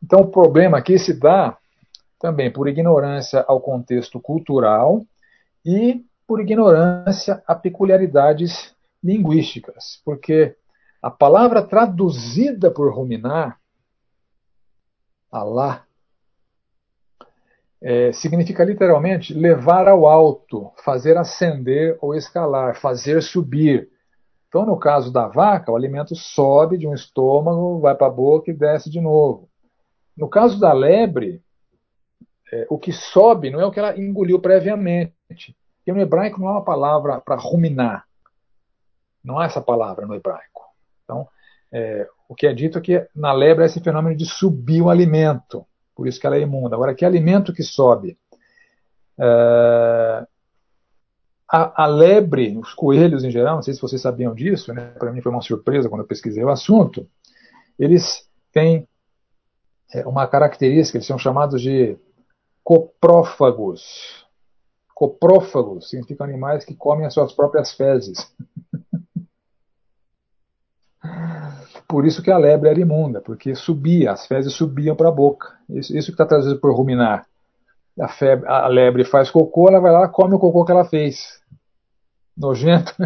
[0.02, 1.58] Então, o problema aqui se dá
[2.20, 5.02] também por ignorância ao contexto cultural
[5.64, 10.54] e por ignorância a peculiaridades linguísticas, porque
[11.02, 13.58] a palavra traduzida por ruminar,
[15.32, 15.84] Alá,
[17.80, 23.88] é, significa literalmente levar ao alto, fazer ascender ou escalar, fazer subir.
[24.48, 28.50] Então, no caso da vaca, o alimento sobe de um estômago, vai para a boca
[28.50, 29.48] e desce de novo.
[30.16, 31.40] No caso da lebre,
[32.52, 35.14] é, o que sobe não é o que ela engoliu previamente.
[35.78, 38.06] Porque no hebraico não há uma palavra para ruminar.
[39.22, 40.62] Não há essa palavra no hebraico.
[41.04, 41.28] Então,
[41.72, 44.90] é, o que é dito é que na lebre é esse fenômeno de subir o
[44.90, 45.66] alimento.
[45.94, 46.74] Por isso que ela é imunda.
[46.74, 48.18] Agora, que alimento que sobe?
[49.18, 50.26] É,
[51.52, 54.92] a, a, lebre, os coelhos em geral, não sei se vocês sabiam disso, né?
[54.98, 57.08] para mim foi uma surpresa quando eu pesquisei o assunto,
[57.76, 58.88] eles têm
[59.92, 61.98] é, uma característica, eles são chamados de
[62.70, 64.24] coprófagos.
[64.94, 68.32] Coprófagos significam animais que comem as suas próprias fezes.
[71.88, 75.58] Por isso que a lebre era imunda, porque subia, as fezes subiam para a boca.
[75.68, 77.26] Isso, isso que está traduzido por ruminar.
[77.98, 81.42] A, febre, a, lebre faz cocô, ela vai lá come o cocô que ela fez.
[82.36, 82.94] Nojento.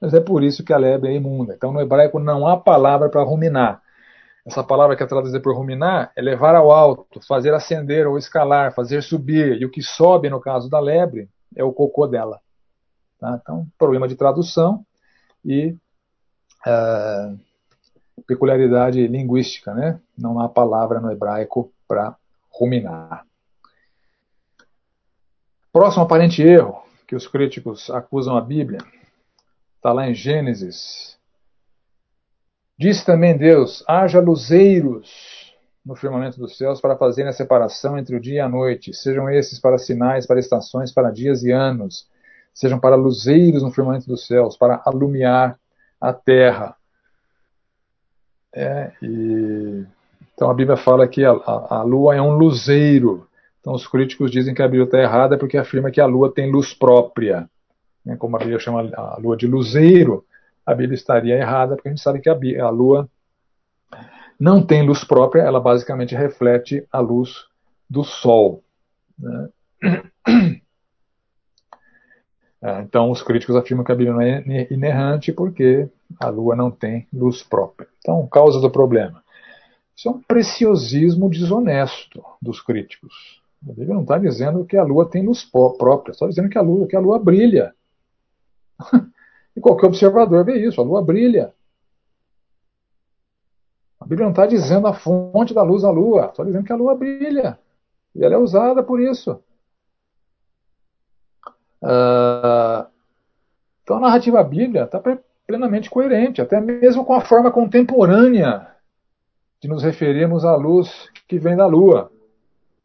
[0.00, 1.54] Mas é por isso que a lebre é imunda.
[1.54, 3.82] Então no hebraico não há palavra para ruminar.
[4.48, 8.74] Essa palavra que é traduzida por ruminar é levar ao alto, fazer ascender ou escalar,
[8.74, 9.60] fazer subir.
[9.60, 12.40] E o que sobe, no caso da lebre, é o cocô dela.
[13.20, 13.38] Tá?
[13.42, 14.86] Então, problema de tradução
[15.44, 15.76] e
[16.66, 17.38] uh,
[18.26, 19.74] peculiaridade linguística.
[19.74, 20.00] Né?
[20.16, 22.16] Não há palavra no hebraico para
[22.50, 23.26] ruminar.
[25.70, 28.78] Próximo aparente erro que os críticos acusam a Bíblia
[29.76, 31.17] está lá em Gênesis
[32.78, 35.38] Disse também Deus: haja luzeiros
[35.84, 38.94] no firmamento dos céus para fazerem a separação entre o dia e a noite.
[38.94, 42.06] Sejam esses para sinais, para estações, para dias e anos.
[42.54, 45.58] Sejam para luzeiros no firmamento dos céus, para alumiar
[46.00, 46.76] a terra.
[48.54, 49.84] É, e...
[50.34, 53.26] Então a Bíblia fala que a, a, a lua é um luzeiro.
[53.60, 56.50] Então os críticos dizem que a Bíblia está errada porque afirma que a lua tem
[56.50, 57.48] luz própria.
[58.04, 60.24] Né, como a Bíblia chama a lua de luzeiro,
[60.68, 63.08] a Bíblia estaria errada, porque a gente sabe que a, a Lua
[64.38, 67.46] não tem luz própria, ela basicamente reflete a luz
[67.88, 68.62] do Sol.
[69.18, 69.48] Né?
[72.62, 75.88] É, então, os críticos afirmam que a Bíblia não é inerrante porque
[76.20, 77.88] a Lua não tem luz própria.
[78.00, 79.24] Então, causa do problema.
[79.96, 83.40] Isso é um preciosismo desonesto dos críticos.
[83.66, 86.62] A Bíblia não está dizendo que a Lua tem luz própria, está dizendo que a
[86.62, 87.74] Lua, que a Lua brilha.
[89.58, 91.52] E qualquer observador vê isso, a lua brilha.
[93.98, 96.76] A Bíblia não está dizendo a fonte da luz da lua, está dizendo que a
[96.76, 97.58] lua brilha.
[98.14, 99.42] E ela é usada por isso.
[101.82, 102.86] Uh,
[103.82, 105.02] então a narrativa bíblia está
[105.44, 108.72] plenamente coerente, até mesmo com a forma contemporânea
[109.60, 112.12] de nos referirmos à luz que vem da lua.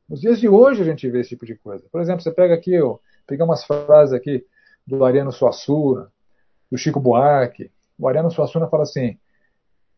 [0.10, 1.86] Nos dias de hoje a gente vê esse tipo de coisa.
[1.92, 4.44] Por exemplo, você pega aqui, eu pegar umas frases aqui
[4.88, 6.12] do Ariano Suassuna,
[6.74, 7.70] do Chico Buarque.
[8.00, 9.16] O Ariano Suassuna fala assim: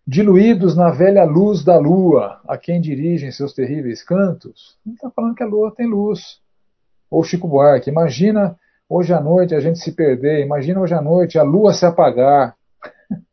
[0.05, 4.77] diluídos na velha luz da lua, a quem dirigem seus terríveis cantos.
[4.85, 6.41] Ele está falando que a lua tem luz.
[7.09, 8.59] Ou Chico Buarque, imagina
[8.89, 12.55] hoje à noite a gente se perder, imagina hoje à noite a lua se apagar.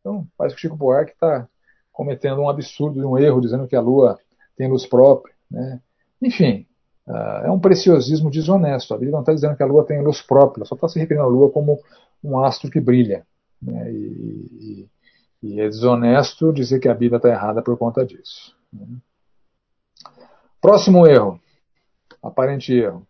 [0.00, 1.46] Então, parece que o Chico Buarque está
[1.92, 4.18] cometendo um absurdo, um erro, dizendo que a lua
[4.56, 5.34] tem luz própria.
[5.50, 5.80] Né?
[6.22, 6.66] Enfim,
[7.08, 8.92] uh, é um preciosismo desonesto.
[8.92, 11.24] A Bíblia não está dizendo que a lua tem luz própria, só está se referindo
[11.24, 11.80] à lua como
[12.22, 13.26] um astro que brilha.
[13.60, 13.92] Né?
[13.92, 14.88] E,
[15.42, 18.54] e, e, é desonesto dizer que a Bíblia está errada por conta disso.
[18.72, 18.86] Né?
[20.60, 21.40] Próximo erro.
[22.22, 23.06] Aparente erro.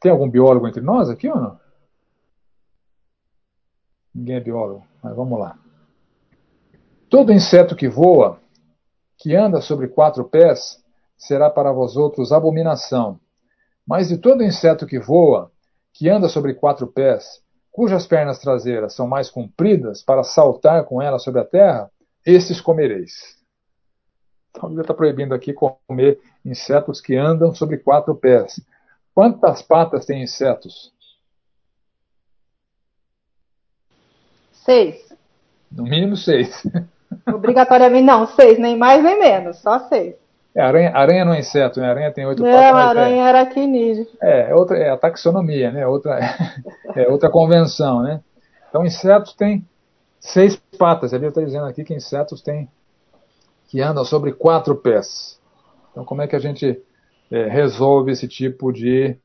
[0.00, 1.60] Tem algum biólogo entre nós aqui ou não?
[4.14, 5.58] Ninguém é biólogo, mas vamos lá.
[7.08, 8.40] Todo inseto que voa,
[9.18, 10.82] que anda sobre quatro pés,
[11.16, 13.18] será para vós outros abominação.
[13.86, 15.50] Mas de todo inseto que voa,
[15.92, 21.22] que anda sobre quatro pés, cujas pernas traseiras são mais compridas para saltar com elas
[21.22, 21.90] sobre a terra,
[22.24, 23.36] estes comereis.
[24.50, 28.60] Então a Bíblia está proibindo aqui comer insetos que andam sobre quatro pés.
[29.14, 30.92] Quantas patas tem insetos?
[34.52, 35.06] Seis.
[35.70, 36.62] No mínimo seis.
[37.32, 40.16] Obrigatoriamente não, seis, nem mais nem menos, só seis.
[40.56, 41.90] É, aranha, aranha não é inseto, né?
[41.90, 42.60] Aranha tem oito patas.
[42.60, 44.06] Não, aranha é, aracnídeo.
[44.22, 45.86] É, é, outra, é a taxonomia, né?
[45.86, 46.18] Outra,
[46.96, 48.22] é outra convenção, né?
[48.68, 49.66] Então, insetos têm
[50.18, 51.12] seis patas.
[51.12, 52.68] Ele está dizendo aqui que insetos têm
[53.68, 55.38] que andam sobre quatro pés.
[55.90, 56.82] Então, como é que a gente
[57.30, 59.16] é, resolve esse tipo de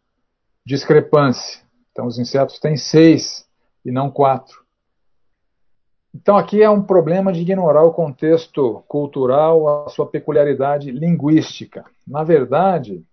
[0.65, 1.61] discrepância.
[1.91, 3.47] Então, os insetos têm seis
[3.85, 4.60] e não quatro.
[6.13, 11.85] Então, aqui é um problema de ignorar o contexto cultural, a sua peculiaridade linguística.
[12.05, 13.03] Na verdade,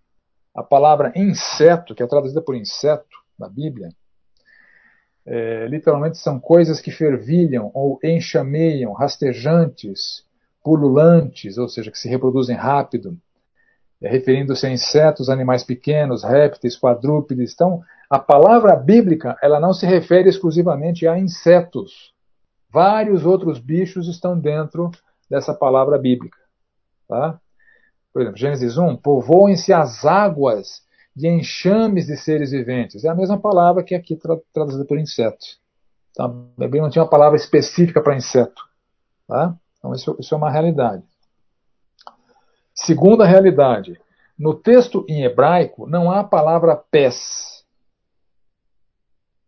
[0.54, 3.06] a palavra inseto, que é traduzida por inseto
[3.38, 3.90] na Bíblia,
[5.24, 10.24] é, literalmente são coisas que fervilham ou enxameiam, rastejantes,
[10.64, 13.16] pululantes, ou seja, que se reproduzem rápido,
[14.02, 17.52] é, referindo-se a insetos, animais pequenos, répteis, quadrúpedes.
[17.52, 17.80] Então,
[18.10, 22.12] a palavra bíblica ela não se refere exclusivamente a insetos.
[22.70, 24.90] Vários outros bichos estão dentro
[25.28, 26.38] dessa palavra bíblica.
[27.06, 27.40] Tá?
[28.12, 30.82] Por exemplo, Gênesis 1, povoem-se as águas
[31.14, 33.04] de enxames de seres viventes.
[33.04, 35.46] É a mesma palavra que aqui tra traduzida por inseto.
[36.10, 38.62] Então, a Bíblia não tinha uma palavra específica para inseto.
[39.26, 39.56] Tá?
[39.78, 41.04] Então, isso, isso é uma realidade.
[42.74, 44.00] Segunda realidade.
[44.38, 47.64] No texto em hebraico não há a palavra pés.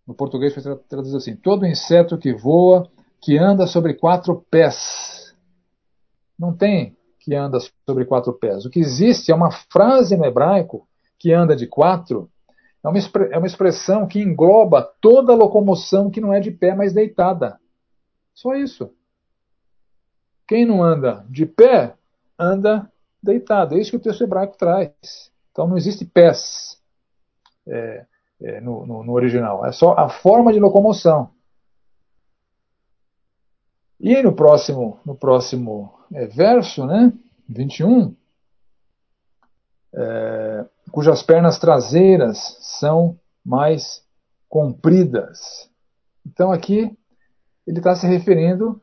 [0.05, 2.91] No português foi traduzido assim: todo inseto que voa,
[3.21, 5.35] que anda sobre quatro pés.
[6.39, 8.65] Não tem que anda sobre quatro pés.
[8.65, 12.31] O que existe é uma frase no hebraico que anda de quatro.
[12.83, 12.99] É uma,
[13.31, 17.61] é uma expressão que engloba toda a locomoção que não é de pé, mas deitada.
[18.35, 18.91] Só isso.
[20.49, 21.95] Quem não anda de pé,
[22.39, 22.91] anda
[23.23, 23.75] deitado.
[23.75, 25.31] É isso que o texto hebraico traz.
[25.53, 26.81] Então não existe pés
[27.69, 28.07] é,
[28.43, 29.65] é, no, no, no, original.
[29.67, 31.31] É só a forma de locomoção.
[34.01, 37.13] E no próximo, no próximo é, verso, né,
[37.47, 38.17] 21,
[39.95, 44.03] é, cujas pernas traseiras são mais
[44.49, 45.71] compridas.
[46.27, 46.97] Então aqui
[47.67, 48.81] ele está se referindo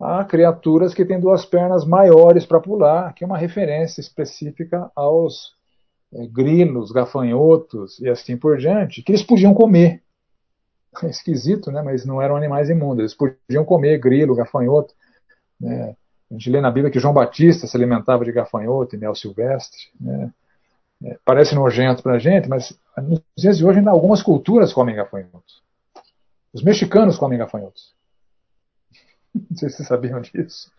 [0.00, 5.54] a criaturas que têm duas pernas maiores para pular, que é uma referência específica aos
[6.12, 10.02] é, grilos, gafanhotos e assim por diante, que eles podiam comer.
[11.02, 11.82] É esquisito, né?
[11.82, 14.94] mas não eram animais imundos, eles podiam comer grilo, gafanhoto.
[15.60, 15.96] Né?
[16.30, 19.78] A gente lê na Bíblia que João Batista se alimentava de gafanhoto e mel silvestre.
[20.00, 20.32] Né?
[21.04, 24.94] É, parece nojento para a gente, mas nos dias de hoje ainda algumas culturas comem
[24.94, 25.62] gafanhotos.
[26.52, 27.94] Os mexicanos comem gafanhotos.
[29.34, 30.70] Não sei se vocês sabiam disso.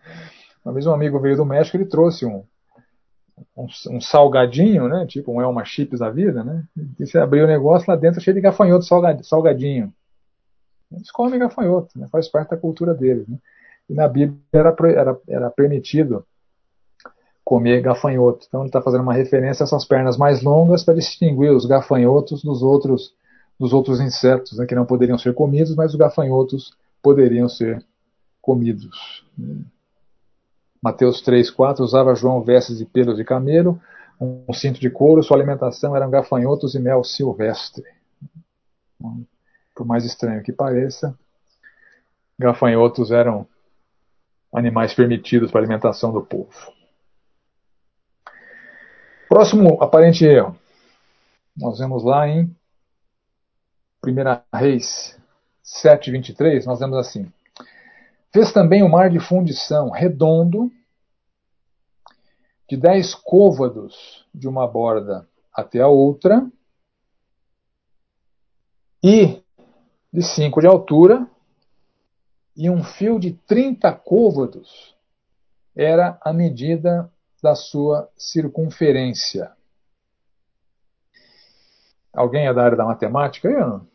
[0.64, 2.43] Uma vez um amigo veio do México, ele trouxe um,
[3.57, 5.05] um, um salgadinho, né?
[5.05, 6.64] Tipo um Elma Chips da vida, né?
[6.99, 8.86] E você abriu o negócio lá dentro cheio de gafanhoto
[9.24, 9.93] salgadinho.
[10.96, 12.08] Eles comem gafanhoto, né?
[12.12, 13.28] faz parte da cultura deles.
[13.28, 13.38] Né?
[13.89, 16.26] E na Bíblia era, era, era permitido
[17.44, 18.46] comer gafanhoto.
[18.48, 22.41] Então ele está fazendo uma referência a essas pernas mais longas para distinguir os gafanhotos
[22.41, 23.14] dos outros,
[23.60, 27.84] dos outros insetos, né, que não poderiam ser comidos, mas os gafanhotos poderiam ser
[28.41, 29.26] comidos.
[30.82, 33.80] Mateus 3, 4, usava João vestes de pelos de camelo,
[34.20, 37.84] um cinto de couro, sua alimentação eram gafanhotos e mel silvestre.
[39.76, 41.17] Por mais estranho que pareça,
[42.38, 43.47] gafanhotos eram
[44.53, 46.71] animais permitidos para alimentação do povo.
[49.28, 50.57] Próximo aparente erro.
[51.57, 52.55] Nós vemos lá em
[54.05, 55.19] 1 Reis
[55.63, 57.32] 7,23, nós vemos assim.
[58.32, 60.71] Fez também o mar de fundição redondo,
[62.69, 66.45] de dez côvados de uma borda até a outra,
[69.03, 69.43] e
[70.14, 71.28] de cinco de altura,
[72.55, 74.95] e um fio de 30 côvados
[75.76, 77.11] era a medida
[77.41, 79.51] da sua circunferência.
[82.14, 83.88] Alguém é da área da matemática aí não?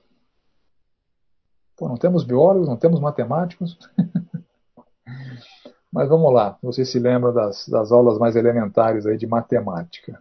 [1.77, 3.79] Pô, não temos biólogos, não temos matemáticos.
[5.93, 10.21] Mas vamos lá, vocês se lembram das, das aulas mais elementares aí de matemática.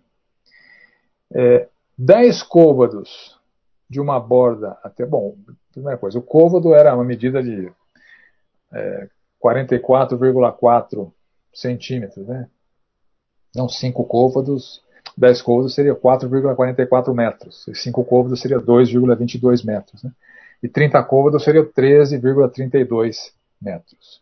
[1.33, 1.67] É,
[1.97, 3.36] 10 côvados
[3.89, 5.05] de uma borda até.
[5.05, 5.37] Bom,
[5.71, 7.71] primeira coisa, o côvado era uma medida de
[8.73, 9.09] é,
[9.43, 11.11] 44,4
[11.53, 12.49] centímetros, né?
[13.55, 14.83] Não 5 côvados,
[15.17, 20.11] 10 côvados seria 4,44 metros, e 5 côvados seria 2,22 metros, né?
[20.61, 23.31] E 30 côvados seria 13,32
[23.61, 24.21] metros.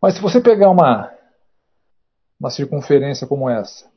[0.00, 1.12] Mas se você pegar uma,
[2.38, 3.90] uma circunferência como essa,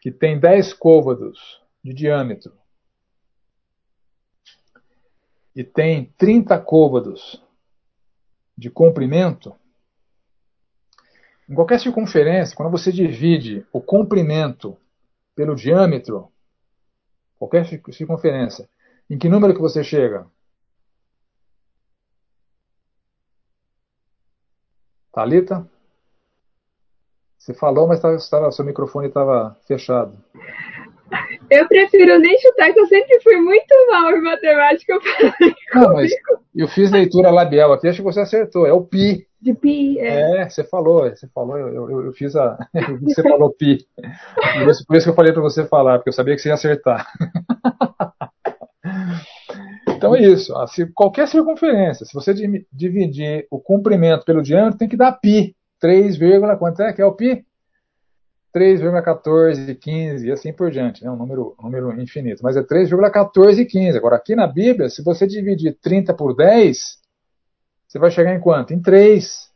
[0.00, 2.52] que tem 10 côvados de diâmetro
[5.54, 7.42] e tem 30 côvados
[8.56, 9.54] de comprimento,
[11.48, 14.76] em qualquer circunferência, quando você divide o comprimento
[15.34, 16.30] pelo diâmetro,
[17.36, 18.68] qualquer circunferência,
[19.08, 20.26] em que número que você chega?
[25.12, 25.68] Talita?
[27.36, 30.16] Você falou, mas tava, seu microfone estava fechado.
[31.50, 34.98] Eu prefiro nem chutar, que eu sempre fui muito mal em matemática.
[35.74, 36.10] Não, mas
[36.54, 38.66] eu fiz leitura labial aqui, acho que você acertou.
[38.66, 39.26] É o pi.
[39.40, 40.42] De pi, é.
[40.42, 42.58] É, você falou, você falou, eu, eu, eu fiz a.
[43.02, 43.84] você falou pi.
[43.96, 46.48] Por isso, por isso que eu falei para você falar, porque eu sabia que você
[46.48, 47.06] ia acertar.
[50.00, 50.54] Então é isso.
[50.94, 52.32] Qualquer circunferência, se você
[52.72, 55.54] dividir o comprimento pelo diâmetro, tem que dar pi.
[55.78, 56.18] 3,
[56.58, 57.12] quanto é que é o
[58.52, 58.58] pi?
[58.58, 61.10] 3,1415 e assim por diante, né?
[61.10, 62.42] um, número, um número infinito.
[62.42, 63.96] Mas é 3,1415.
[63.96, 66.98] Agora, aqui na Bíblia, se você dividir 30 por 10,
[67.86, 68.72] você vai chegar em quanto?
[68.72, 69.50] Em 3.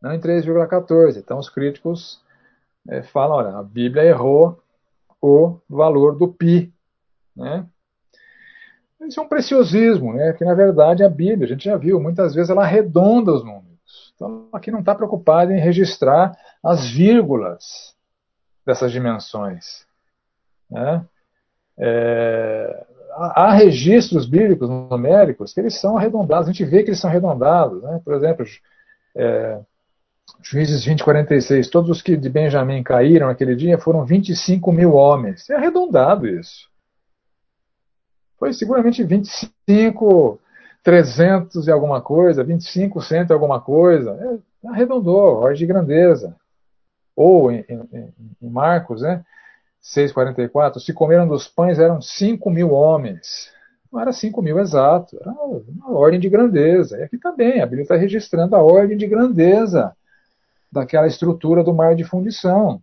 [0.00, 1.18] Não em 3,14.
[1.18, 2.20] Então, os críticos
[2.88, 4.60] é, falam: olha, a Bíblia errou
[5.20, 6.72] o valor do pi.
[7.36, 7.64] Né?
[9.02, 10.32] Isso é um preciosismo, né?
[10.32, 14.12] que na verdade a Bíblia, a gente já viu, muitas vezes ela arredonda os números.
[14.14, 17.94] Então, aqui não está preocupado em registrar as vírgulas
[18.64, 19.86] dessas dimensões.
[20.70, 21.04] Né?
[21.78, 27.10] É, há registros bíblicos numéricos que eles são arredondados, a gente vê que eles são
[27.10, 27.82] arredondados.
[27.82, 28.00] Né?
[28.04, 28.46] Por exemplo,
[29.16, 29.60] é,
[30.42, 35.48] Juízes 20, 46, todos os que de Benjamim caíram naquele dia foram 25 mil homens.
[35.50, 36.70] É arredondado isso.
[38.38, 40.40] Foi seguramente 25
[40.82, 44.10] 300 e alguma coisa, 25 cento e alguma coisa,
[44.64, 46.34] é, arredondou, ordem de grandeza.
[47.14, 49.24] Ou em, em, em Marcos, né,
[49.82, 53.50] 6,44, se comeram dos pães eram 5 mil homens.
[53.92, 56.98] Não era 5 mil exato, era uma ordem de grandeza.
[56.98, 59.94] E aqui também, a Bíblia está registrando a ordem de grandeza
[60.70, 62.80] daquela estrutura do mar de fundição.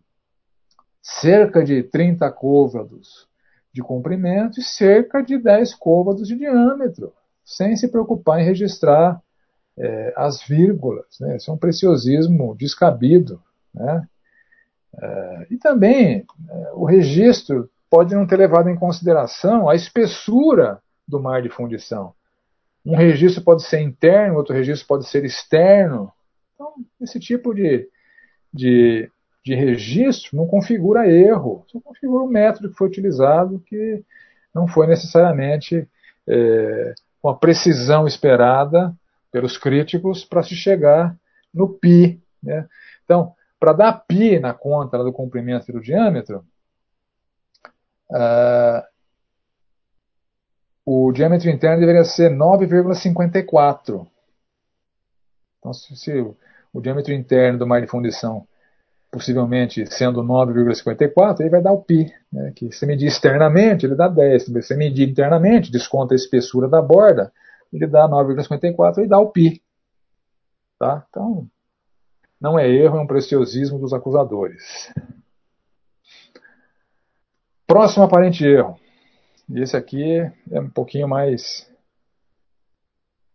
[1.02, 3.28] Cerca de 30 côvados
[3.74, 7.14] de comprimento e cerca de 10 côvados de diâmetro
[7.50, 9.20] sem se preocupar em registrar
[9.76, 11.20] é, as vírgulas.
[11.20, 11.38] Né?
[11.38, 13.42] Isso é um preciosismo descabido.
[13.74, 14.08] Né?
[14.98, 21.20] É, e também é, o registro pode não ter levado em consideração a espessura do
[21.20, 22.14] mar de fundição.
[22.86, 26.12] Um registro pode ser interno, outro registro pode ser externo.
[26.54, 27.88] Então, esse tipo de,
[28.54, 29.12] de,
[29.44, 34.04] de registro não configura erro, só configura o método que foi utilizado, que
[34.54, 35.88] não foi necessariamente
[36.28, 38.94] é, com a precisão esperada
[39.32, 41.16] pelos críticos para se chegar
[41.54, 42.20] no π.
[42.42, 42.68] Né?
[43.04, 46.45] Então, para dar π na conta do comprimento e do diâmetro,
[48.11, 48.83] uh,
[50.85, 54.07] o diâmetro interno deveria ser 9,54.
[55.59, 56.37] Então, se, se o,
[56.73, 58.47] o diâmetro interno do mar de fundição
[59.15, 64.09] possivelmente sendo 9,54, aí vai dar o π, né, que se medir externamente, ele dá
[64.09, 67.33] 10, se você medir internamente, desconta a espessura da borda,
[67.73, 69.63] ele dá 9,54 e dá o π.
[70.81, 71.07] Tá?
[71.09, 71.47] Então,
[72.40, 74.92] não é erro, é um preciosismo dos acusadores.
[77.68, 78.80] Próximo aparente erro.
[79.54, 80.20] Esse aqui
[80.52, 81.70] é um pouquinho mais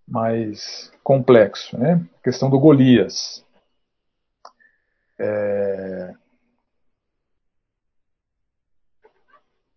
[0.07, 2.07] mais complexo, né?
[2.19, 3.45] A questão do Golias.
[5.19, 6.15] É...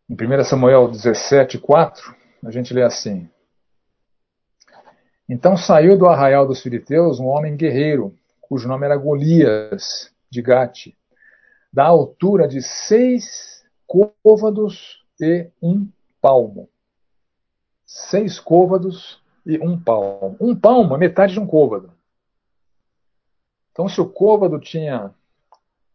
[0.09, 2.15] Em 1 Samuel 17, 4,
[2.45, 3.29] a gente lê assim:
[5.27, 8.17] Então saiu do arraial dos filisteus um homem guerreiro,
[8.47, 10.95] cujo nome era Golias, de Gate,
[11.71, 15.87] da altura de seis côvados e um
[16.21, 16.69] palmo.
[17.85, 20.35] Seis côvados e um palmo.
[20.39, 21.91] Um palmo é metade de um côvado.
[23.71, 25.13] Então, se o côvado tinha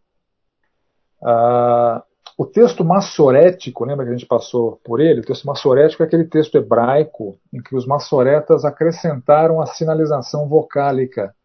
[1.22, 2.04] Ah,
[2.38, 5.20] o texto massorético, lembra que a gente passou por ele?
[5.20, 11.36] O texto massorético é aquele texto hebraico em que os massoretas acrescentaram a sinalização vocálica,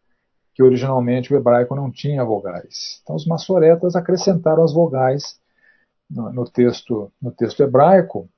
[0.53, 3.01] que originalmente o hebraico não tinha vogais.
[3.03, 5.37] Então os massoretas acrescentaram as vogais
[6.09, 8.29] no, no texto, no texto hebraico,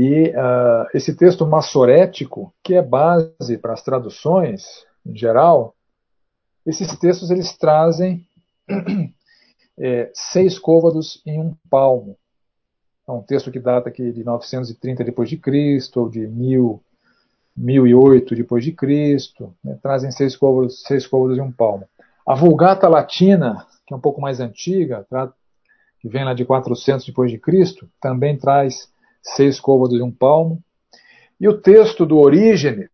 [0.00, 5.74] e uh, esse texto massorético, que é base para as traduções em geral,
[6.64, 8.24] esses textos eles trazem
[9.76, 12.16] é, seis côvados em um palmo.
[13.08, 16.80] É um texto que data aqui de 930 depois de Cristo ou de 1000,
[17.56, 19.52] 1008 depois de Cristo.
[19.64, 21.88] Né, trazem seis côvados, seis côvados em um palmo.
[22.24, 25.04] A Vulgata Latina, que é um pouco mais antiga,
[25.98, 28.88] que vem lá de 400 depois de Cristo, também traz
[29.22, 30.62] seis côvados e um palmo.
[31.40, 32.90] E o texto do Orígenes,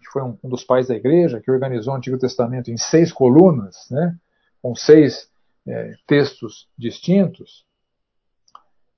[0.00, 3.12] que foi um, um, dos pais da igreja, que organizou o Antigo Testamento em seis
[3.12, 4.16] colunas, né,
[4.60, 5.30] com seis
[5.66, 7.64] é, textos distintos,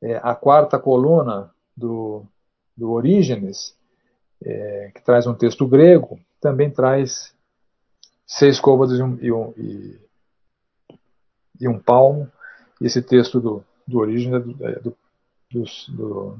[0.00, 2.24] é, a quarta coluna do,
[2.76, 3.76] do Orígenes,
[4.44, 7.34] é, que traz um texto grego, também traz
[8.26, 10.00] seis côvados e um, e um, e,
[11.60, 12.30] e um palmo.
[12.80, 14.96] Esse texto do, do Orígenes é do,
[15.50, 15.64] é do,
[15.96, 16.38] do,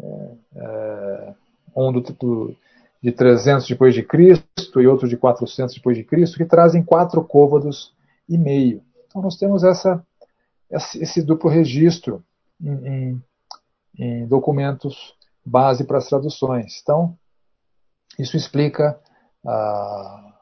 [0.00, 1.34] é,
[1.76, 2.56] um do, do,
[3.02, 7.22] de 300 depois de Cristo e outro de 400 depois de Cristo, que trazem quatro
[7.22, 7.94] côvados
[8.28, 8.82] e meio.
[9.06, 10.04] Então nós temos essa,
[10.70, 12.24] esse duplo registro
[12.60, 13.22] em, em,
[13.98, 16.80] em documentos base para as traduções.
[16.82, 17.16] Então
[18.18, 18.98] isso explica
[19.46, 20.34] ah,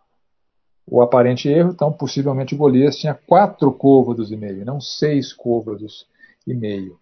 [0.87, 1.71] o aparente erro.
[1.73, 6.07] Então possivelmente Golias tinha quatro côvados e meio, não seis côvados
[6.47, 6.99] e meio.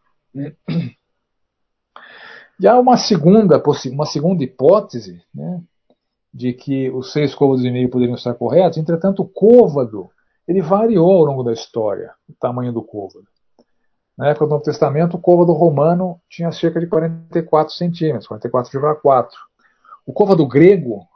[2.61, 5.61] E há uma segunda, uma segunda hipótese né,
[6.33, 10.11] de que os seis côvados e meio poderiam estar corretos, entretanto, o côvado
[10.47, 13.27] ele variou ao longo da história, o tamanho do côvado.
[14.17, 19.29] Na época do Novo Testamento, o côvado romano tinha cerca de 44 centímetros, 44,4.
[20.05, 21.07] O côvado grego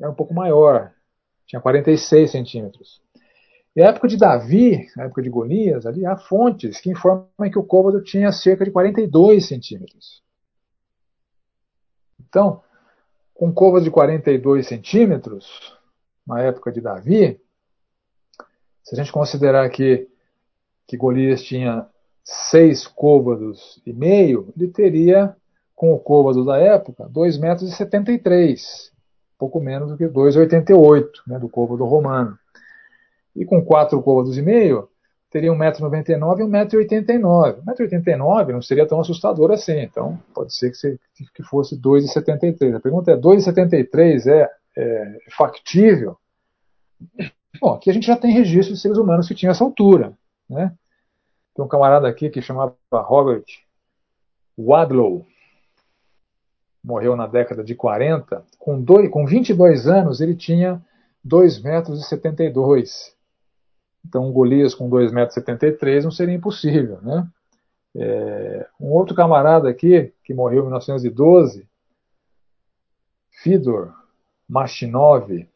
[0.00, 0.92] era um pouco maior,
[1.46, 3.00] tinha 46 centímetros.
[3.74, 7.58] E a época de Davi, na época de Golias, ali há fontes que informam que
[7.58, 10.22] o côvado tinha cerca de 42 centímetros.
[12.28, 12.62] Então,
[13.34, 15.76] com covas de 42 centímetros,
[16.26, 17.40] na época de Davi,
[18.82, 20.08] se a gente considerar que,
[20.86, 21.86] que Golias tinha
[22.24, 25.36] seis côvados e meio, ele teria,
[25.74, 31.48] com o côvado da época, 2,73 metros, e pouco menos do que 2,88 né, do
[31.48, 32.38] côvado romano.
[33.34, 34.88] E com quatro côvados e meio,
[35.30, 37.62] teria 1,99m e 1,89m.
[37.64, 40.70] 1,89m não seria tão assustador assim, então pode ser
[41.34, 42.76] que, fosse 2,73.
[42.76, 46.16] A pergunta é: 2,73 é, é factível?
[47.60, 50.12] Bom, aqui a gente já tem registro de seres humanos que tinham essa altura.
[50.48, 50.72] Né?
[51.54, 53.44] Tem um camarada aqui que chamava Robert
[54.58, 55.26] Wadlow,
[56.82, 60.82] morreu na década de 40, com, dois, com 22 anos ele tinha
[61.26, 63.15] 2,72 metros.
[64.06, 67.00] Então, Golias com 2,73 metros não seria impossível.
[67.02, 67.26] Né?
[67.96, 71.66] É, um outro camarada aqui, que morreu em 1912,
[73.42, 73.92] Fidor
[74.48, 75.46] Machinov,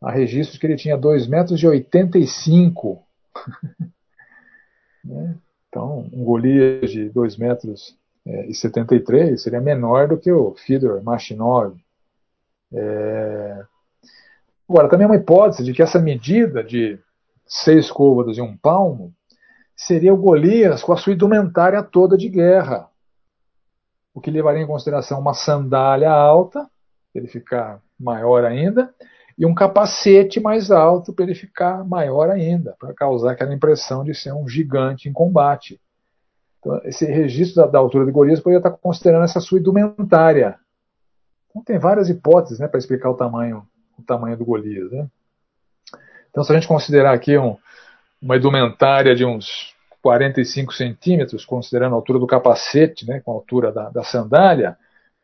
[0.00, 3.04] há registros que ele tinha 2,85 metros.
[5.04, 5.36] né?
[5.68, 11.02] Então, um Golias de 2 metros é, e 73 seria menor do que o Fedor
[11.02, 11.76] Machinov.
[12.72, 13.64] É...
[14.68, 16.98] Agora, também é uma hipótese de que essa medida de
[17.46, 19.12] seis côvados e um palmo
[19.76, 22.88] seria o Golias com a sua indumentária toda de guerra,
[24.14, 26.60] o que levaria em consideração uma sandália alta,
[27.12, 28.94] para ele ficar maior ainda,
[29.36, 34.14] e um capacete mais alto para ele ficar maior ainda, para causar aquela impressão de
[34.14, 35.80] ser um gigante em combate.
[36.60, 40.58] Então, esse registro da, da altura de Golias poderia estar considerando essa sua indumentária.
[41.50, 43.66] Então, tem várias hipóteses né, para explicar o tamanho,
[43.98, 44.90] o tamanho do Golias.
[44.92, 45.08] Né?
[46.34, 47.56] Então, se a gente considerar aqui um,
[48.20, 49.72] uma indumentária de uns
[50.02, 54.76] 45 centímetros, considerando a altura do capacete, né, com a altura da, da sandália,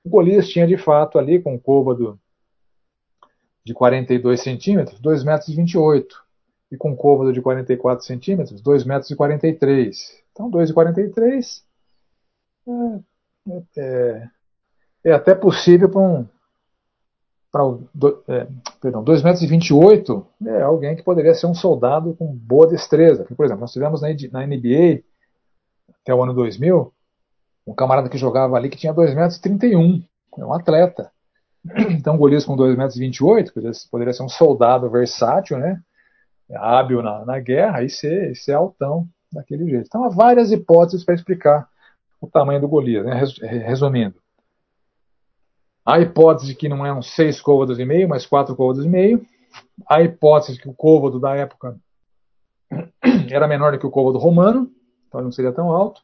[0.04, 2.16] o Golias tinha de fato ali, com o côvado
[3.64, 6.16] de 42 centímetros, 2 metros e 28,
[6.78, 10.22] com côvado de 44 centímetros, 2 metros 43.
[10.30, 11.62] Então, 2,43
[12.68, 14.28] é, é,
[15.06, 16.28] é até possível para um.
[17.52, 17.62] Pra,
[18.28, 18.46] é,
[18.80, 23.24] perdão, 2 metros e 28 é alguém que poderia ser um soldado com boa destreza.
[23.24, 25.02] Por exemplo, nós tivemos na, na NBA,
[26.00, 26.92] até o ano 2000,
[27.66, 30.02] um camarada que jogava ali que tinha 2 metros e 31,
[30.38, 31.10] é um atleta.
[31.90, 35.82] Então, Golias com 2 metros e 28 poderia, poderia ser um soldado versátil, né?
[36.56, 39.86] hábil na, na guerra e ser, ser altão daquele jeito.
[39.86, 41.68] Então há várias hipóteses para explicar
[42.20, 43.14] o tamanho do Golias, né?
[43.64, 44.16] resumindo.
[45.90, 48.88] A hipótese de que não é um 6 côvados e meio, mas 4 côvados e
[48.88, 49.26] meio.
[49.88, 51.76] A hipótese de que o côvado da época
[53.28, 54.70] era menor do que o côvado romano,
[55.08, 56.00] então não seria tão alto.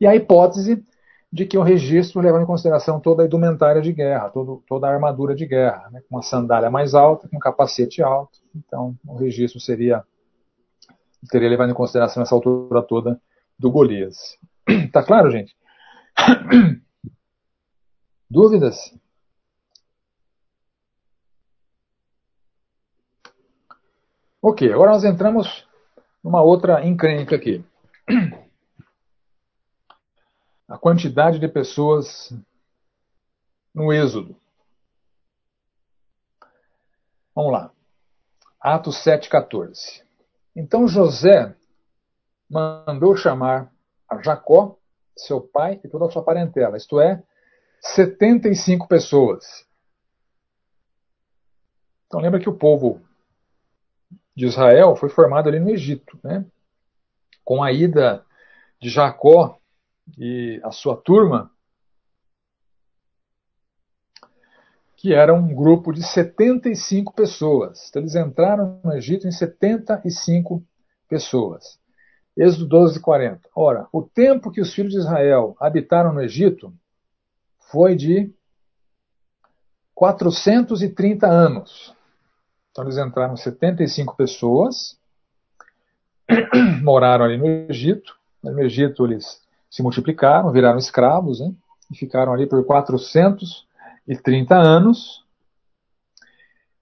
[0.00, 0.82] E a hipótese
[1.30, 4.90] de que o registro levava em consideração toda a indumentária de guerra, todo, toda a
[4.90, 8.38] armadura de guerra, né, com uma sandália mais alta, com um capacete alto.
[8.56, 10.02] Então, o registro seria
[11.30, 13.20] teria levado em consideração essa altura toda
[13.58, 14.38] do Golias.
[14.92, 15.54] Tá claro, gente?
[18.30, 18.94] Dúvidas?
[24.40, 25.66] Ok, agora nós entramos
[26.22, 27.64] numa outra encrenca aqui.
[30.68, 32.32] A quantidade de pessoas
[33.74, 34.36] no Êxodo.
[37.34, 37.72] Vamos lá.
[38.60, 40.04] Atos 7,14.
[40.54, 41.56] Então José
[42.48, 43.72] mandou chamar
[44.08, 44.76] a Jacó,
[45.16, 47.22] seu pai e toda a sua parentela, isto é,
[47.80, 49.66] 75 pessoas.
[52.06, 53.00] Então lembra que o povo
[54.36, 56.44] de Israel foi formado ali no Egito, né?
[57.44, 58.24] Com a ida
[58.80, 59.58] de Jacó
[60.18, 61.50] e a sua turma,
[64.96, 67.88] que era um grupo de 75 pessoas.
[67.88, 70.62] Então, eles entraram no Egito em 75
[71.08, 71.80] pessoas.
[72.36, 73.48] Êxodo 12, 40.
[73.54, 76.74] Ora, o tempo que os filhos de Israel habitaram no Egito
[77.70, 78.32] foi de
[79.94, 81.94] 430 anos.
[82.70, 84.98] Então eles entraram 75 pessoas,
[86.82, 88.18] moraram ali no Egito.
[88.42, 91.54] No Egito eles se multiplicaram, viraram escravos, né?
[91.90, 95.24] e ficaram ali por 430 anos.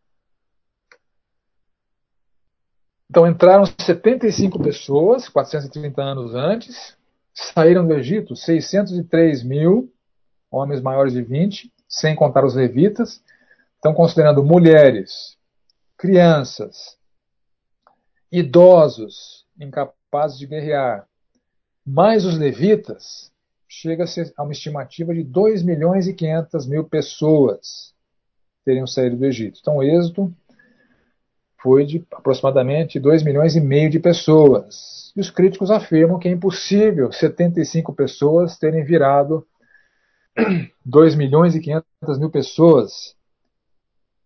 [3.12, 6.96] Então entraram 75 pessoas, 430 anos antes,
[7.34, 9.92] saíram do Egito 603 mil
[10.50, 13.22] homens maiores de 20, sem contar os levitas,
[13.74, 15.36] estão considerando mulheres,
[15.98, 16.96] crianças,
[18.32, 21.06] idosos incapazes de guerrear,
[21.84, 23.30] mais os levitas,
[23.68, 27.92] chega-se a uma estimativa de 2 milhões e 500 mil pessoas
[28.64, 29.58] teriam saído do Egito.
[29.60, 30.34] Então, o êxodo
[31.62, 35.12] foi de aproximadamente 2 milhões e meio de pessoas.
[35.16, 39.46] E os críticos afirmam que é impossível 75 pessoas terem virado
[40.84, 43.16] 2 milhões e 500 mil pessoas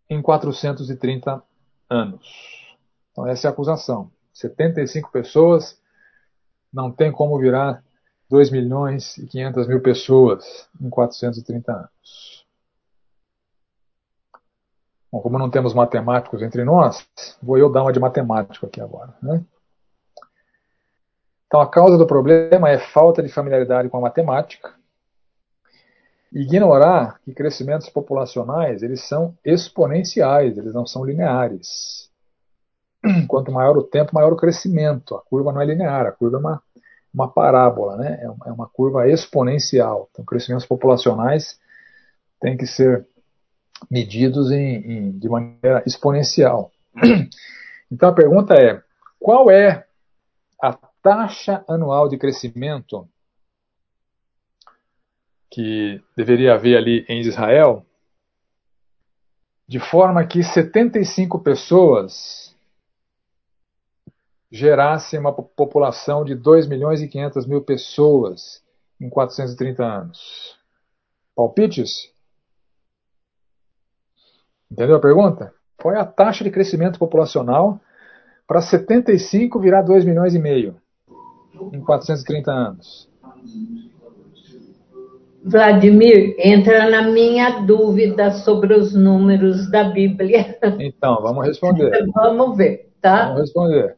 [0.08, 1.42] em 430
[1.90, 2.26] anos.
[3.12, 4.10] Então essa é a acusação.
[4.32, 5.80] 75 pessoas
[6.72, 7.82] não tem como virar
[8.30, 12.45] 2 milhões e 500 mil pessoas em 430 anos.
[15.16, 17.08] Bom, como não temos matemáticos entre nós,
[17.42, 19.14] vou eu dar uma de matemático aqui agora.
[19.22, 19.42] Né?
[21.46, 24.74] Então, a causa do problema é falta de familiaridade com a matemática.
[26.30, 32.10] Ignorar que crescimentos populacionais eles são exponenciais, eles não são lineares.
[33.26, 35.14] Quanto maior o tempo, maior o crescimento.
[35.14, 36.62] A curva não é linear, a curva é uma,
[37.14, 38.20] uma parábola, né?
[38.22, 40.10] é uma curva exponencial.
[40.12, 41.58] Então, crescimentos populacionais
[42.38, 43.06] têm que ser
[43.90, 46.72] medidos em, em, de maneira exponencial.
[47.88, 48.82] Então a pergunta é:
[49.20, 49.86] qual é
[50.60, 53.08] a taxa anual de crescimento
[55.48, 57.86] que deveria haver ali em Israel,
[59.68, 62.54] de forma que 75 pessoas
[64.50, 68.62] gerassem uma população de 2 milhões e 500 mil pessoas
[69.00, 70.58] em 430 anos?
[71.34, 72.15] Palpites?
[74.70, 75.52] Entendeu a pergunta?
[75.76, 77.80] Qual é a taxa de crescimento populacional
[78.46, 80.76] para 75 virar 2 milhões e meio
[81.72, 83.08] em 430 anos?
[85.44, 90.58] Vladimir, entra na minha dúvida sobre os números da Bíblia.
[90.80, 92.04] Então, vamos responder.
[92.12, 93.26] vamos ver, tá?
[93.26, 93.96] Vamos responder.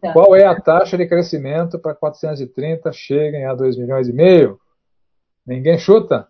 [0.00, 0.12] Tá.
[0.12, 4.60] Qual é a taxa de crescimento para 430 cheguem a 2 milhões e meio?
[5.44, 6.28] Ninguém chuta?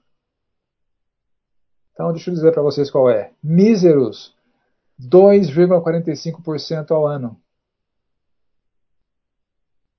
[1.94, 3.32] Então, deixa eu dizer para vocês qual é.
[3.42, 4.34] Míseros
[5.00, 7.40] 2,45% ao ano.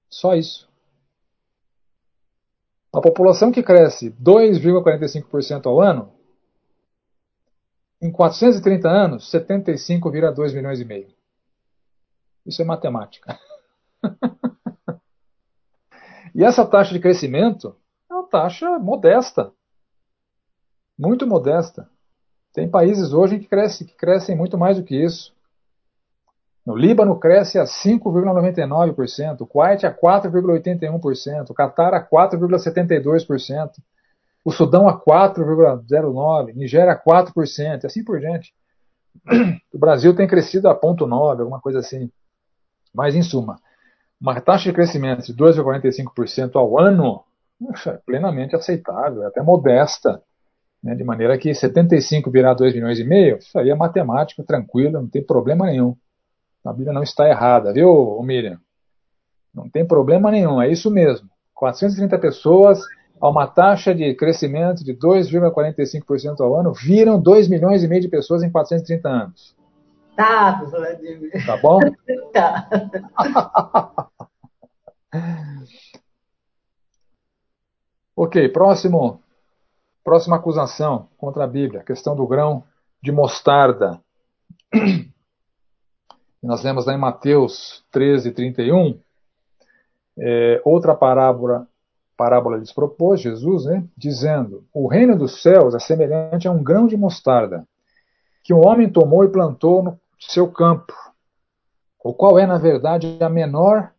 [0.10, 0.70] Só isso.
[2.94, 6.14] A população que cresce 2,45% ao ano,
[8.02, 11.14] em 430 anos, 75 vira 2 milhões e meio.
[12.46, 13.40] Isso é matemática.
[16.36, 17.76] e essa taxa de crescimento
[18.10, 19.52] é uma taxa modesta
[20.98, 21.90] muito modesta.
[22.54, 25.36] Tem países hoje que, que crescem muito mais do que isso.
[26.66, 33.72] No Líbano cresce a 5,99%, o Kuwait a 4,81%, o Catar a 4,72%,
[34.44, 38.54] o Sudão a 4,09%, Nigéria a 4%, e assim por diante.
[39.74, 42.10] O Brasil tem crescido a 0,9%, alguma coisa assim.
[42.94, 43.60] Mas, em suma,
[44.20, 47.24] uma taxa de crescimento de 2,45% ao ano,
[47.86, 50.22] é plenamente aceitável, é até modesta.
[50.86, 55.02] Né, de maneira que 75 virar 2 milhões e meio, isso aí é matemática, tranquilo,
[55.02, 55.98] não tem problema nenhum.
[56.64, 58.60] A Bíblia não está errada, viu, Miriam?
[59.52, 61.28] Não tem problema nenhum, é isso mesmo.
[61.56, 62.80] 430 pessoas
[63.20, 68.08] a uma taxa de crescimento de 2,45% ao ano viram 2 milhões e meio de
[68.08, 69.56] pessoas em 430 anos.
[70.16, 71.32] Tá, Vladimir.
[71.48, 71.80] Tá bom?
[72.32, 72.70] tá.
[78.16, 79.25] ok, próximo.
[80.06, 82.64] Próxima acusação contra a Bíblia, questão do grão
[83.02, 84.00] de mostarda.
[86.44, 89.00] Nós lemos lá em Mateus 13, 31.
[90.20, 91.68] É, outra parábola,
[92.16, 96.86] parábola lhes propôs, Jesus, né, dizendo: O reino dos céus é semelhante a um grão
[96.86, 97.68] de mostarda,
[98.44, 100.94] que um homem tomou e plantou no seu campo,
[102.04, 103.92] o qual é, na verdade, a menor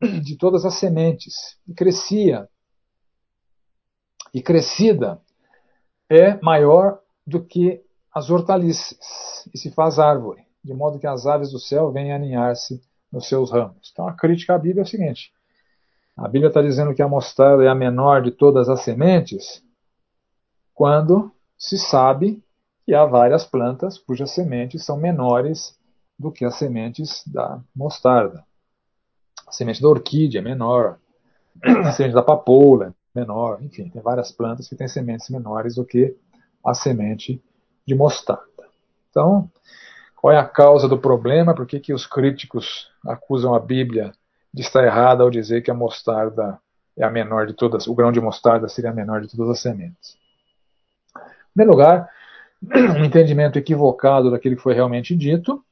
[0.02, 2.48] de todas as sementes, e crescia
[4.32, 5.20] e crescida
[6.08, 11.50] é maior do que as hortaliças e se faz árvore, de modo que as aves
[11.50, 13.90] do céu vêm aninhar-se nos seus ramos.
[13.92, 15.32] Então a crítica à Bíblia é o seguinte:
[16.16, 19.62] a Bíblia está dizendo que a mostarda é a menor de todas as sementes,
[20.74, 22.42] quando se sabe
[22.84, 25.78] que há várias plantas cujas sementes são menores
[26.18, 28.44] do que as sementes da mostarda.
[29.46, 30.98] A semente da orquídea é menor,
[31.62, 36.16] a semente da papoula menor, enfim, tem várias plantas que têm sementes menores do que
[36.64, 37.42] a semente
[37.86, 38.68] de mostarda.
[39.10, 39.50] Então,
[40.16, 41.54] qual é a causa do problema?
[41.54, 44.12] Por que, que os críticos acusam a Bíblia
[44.52, 46.58] de estar errada ao dizer que a mostarda
[46.96, 49.60] é a menor de todas, o grão de mostarda seria a menor de todas as
[49.60, 50.16] sementes?
[51.16, 52.08] Em primeiro lugar,
[52.62, 55.64] um entendimento equivocado daquilo que foi realmente dito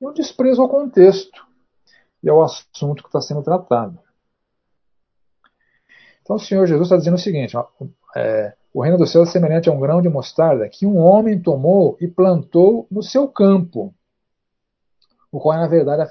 [0.00, 1.46] e um desprezo ao contexto
[2.22, 3.98] e ao assunto que está sendo tratado.
[6.28, 7.66] Então o Senhor Jesus está dizendo o seguinte: ó,
[8.14, 11.40] é, o reino do céu é semelhante a um grão de mostarda que um homem
[11.40, 13.94] tomou e plantou no seu campo,
[15.32, 16.02] o qual é, na verdade,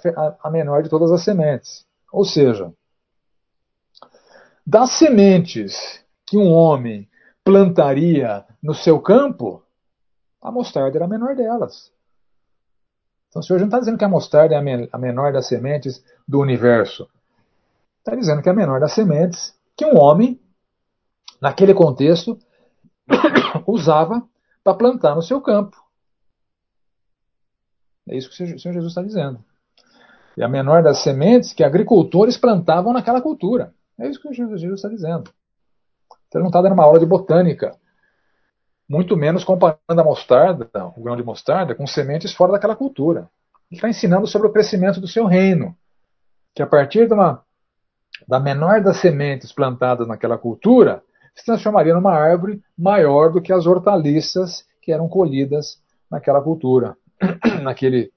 [0.41, 1.85] a, menor de todas as sementes.
[2.11, 2.73] Ou seja,
[4.65, 7.07] das sementes que um homem
[7.43, 9.61] plantaria no seu campo,
[10.41, 11.91] a mostarda era a menor delas.
[13.29, 16.39] Então o Senhor não está dizendo que a mostarda é a menor das sementes do
[16.39, 17.07] universo.
[17.99, 20.41] Está dizendo que é a menor das sementes que um homem,
[21.39, 22.37] naquele contexto,
[23.67, 24.27] usava
[24.63, 25.77] para plantar no seu campo.
[28.09, 29.43] É isso que o Senhor Jesus está dizendo.
[30.35, 33.73] E a menor das sementes que agricultores plantavam naquela cultura.
[33.99, 35.31] É isso que o Senhor Jesus está dizendo.
[36.27, 37.75] Então, ele não está dando uma aula de botânica.
[38.89, 43.29] Muito menos comparando a mostarda, o grão de mostarda, com sementes fora daquela cultura.
[43.69, 45.75] Ele está ensinando sobre o crescimento do seu reino.
[46.55, 47.43] Que a partir de uma,
[48.27, 51.03] da menor das sementes plantadas naquela cultura,
[51.35, 56.97] se transformaria numa árvore maior do que as hortaliças que eram colhidas naquela cultura,
[57.61, 58.11] naquele,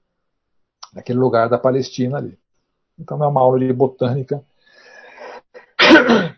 [0.93, 2.39] naquele lugar da Palestina ali.
[2.97, 4.43] Então é uma aula de botânica.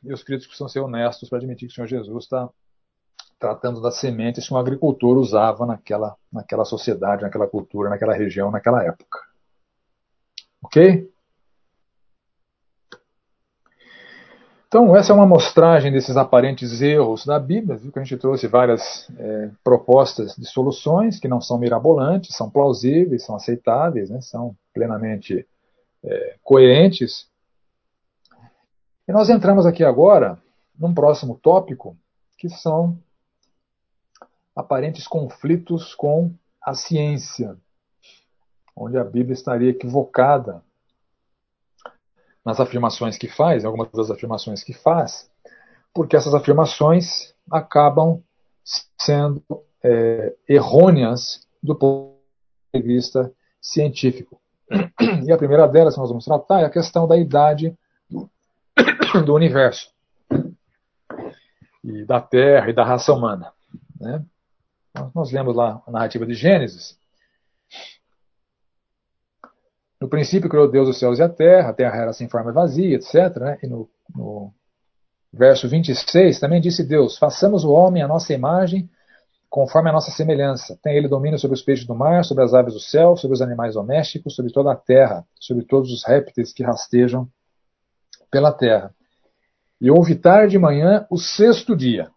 [0.03, 2.49] E os críticos precisam ser honestos para admitir que o Senhor Jesus está
[3.39, 8.84] tratando das sementes que um agricultor usava naquela, naquela sociedade, naquela cultura, naquela região, naquela
[8.84, 9.20] época.
[10.64, 11.12] Ok?
[14.74, 18.47] Então, essa é uma amostragem desses aparentes erros da Bíblia, viu que a gente trouxe
[18.47, 24.55] várias é, propostas de soluções que não são mirabolantes, são plausíveis, são aceitáveis, né, são
[24.74, 25.47] plenamente
[26.03, 27.28] é, coerentes.
[29.07, 30.41] E nós entramos aqui agora
[30.76, 31.95] num próximo tópico,
[32.36, 32.97] que são
[34.55, 37.55] aparentes conflitos com a ciência,
[38.76, 40.63] onde a Bíblia estaria equivocada
[42.46, 45.30] nas afirmações que faz, em algumas das afirmações que faz,
[45.94, 48.22] porque essas afirmações acabam
[49.00, 49.44] sendo
[49.84, 52.18] é, errôneas do ponto
[52.74, 53.32] de vista
[53.62, 54.39] científico.
[55.26, 57.78] E a primeira delas que nós vamos tratar é a questão da idade
[58.10, 58.30] do,
[59.34, 59.91] universo,
[61.84, 63.52] e da Terra e da raça humana.
[64.00, 64.24] Né?
[65.14, 66.98] Nós lemos lá a narrativa de Gênesis,
[70.04, 72.54] no princípio criou Deus os céus e a terra, a terra era sem forma e
[72.54, 73.38] vazia, etc.
[73.38, 73.58] Né?
[73.64, 74.54] E no, no
[75.32, 78.89] verso 26 também disse Deus: Façamos o homem à nossa imagem,
[79.49, 80.78] conforme a nossa semelhança.
[80.84, 83.41] Tem ele domínio sobre os peixes do mar, sobre as aves do céu, sobre os
[83.41, 87.26] animais domésticos, sobre toda a terra, sobre todos os répteis que rastejam
[88.30, 88.93] pela terra.
[89.80, 92.12] E houve tarde de manhã o sexto dia.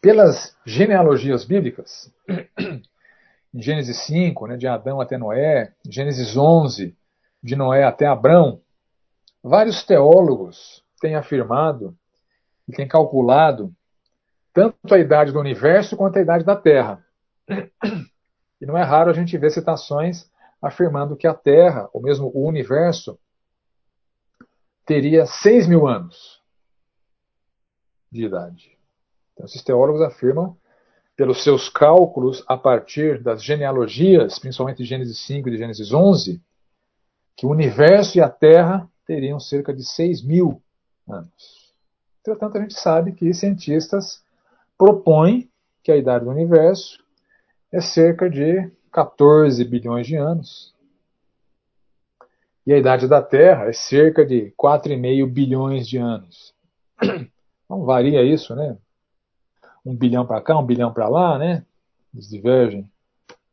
[0.00, 6.96] Pelas genealogias bíblicas, em Gênesis 5, né, de Adão até Noé, Gênesis 11,
[7.42, 8.60] de Noé até Abrão,
[9.42, 11.96] vários teólogos têm afirmado
[12.68, 13.72] e têm calculado
[14.52, 17.04] tanto a idade do universo quanto a idade da Terra.
[18.60, 20.30] E não é raro a gente ver citações
[20.60, 23.18] afirmando que a Terra, ou mesmo o universo,
[24.84, 26.42] teria 6 mil anos
[28.10, 28.75] de idade.
[29.36, 30.56] Então, esses teólogos afirmam,
[31.14, 36.42] pelos seus cálculos a partir das genealogias, principalmente de Gênesis 5 e de Gênesis 11,
[37.36, 40.62] que o universo e a Terra teriam cerca de 6 mil
[41.08, 41.74] anos.
[42.20, 44.22] Entretanto, a gente sabe que cientistas
[44.76, 45.50] propõem
[45.82, 47.02] que a idade do universo
[47.70, 50.74] é cerca de 14 bilhões de anos.
[52.66, 56.54] E a idade da Terra é cerca de 4,5 bilhões de anos.
[57.68, 58.76] Não varia isso, né?
[59.86, 61.64] Um bilhão para cá, um bilhão para lá, né?
[62.12, 62.90] Eles divergem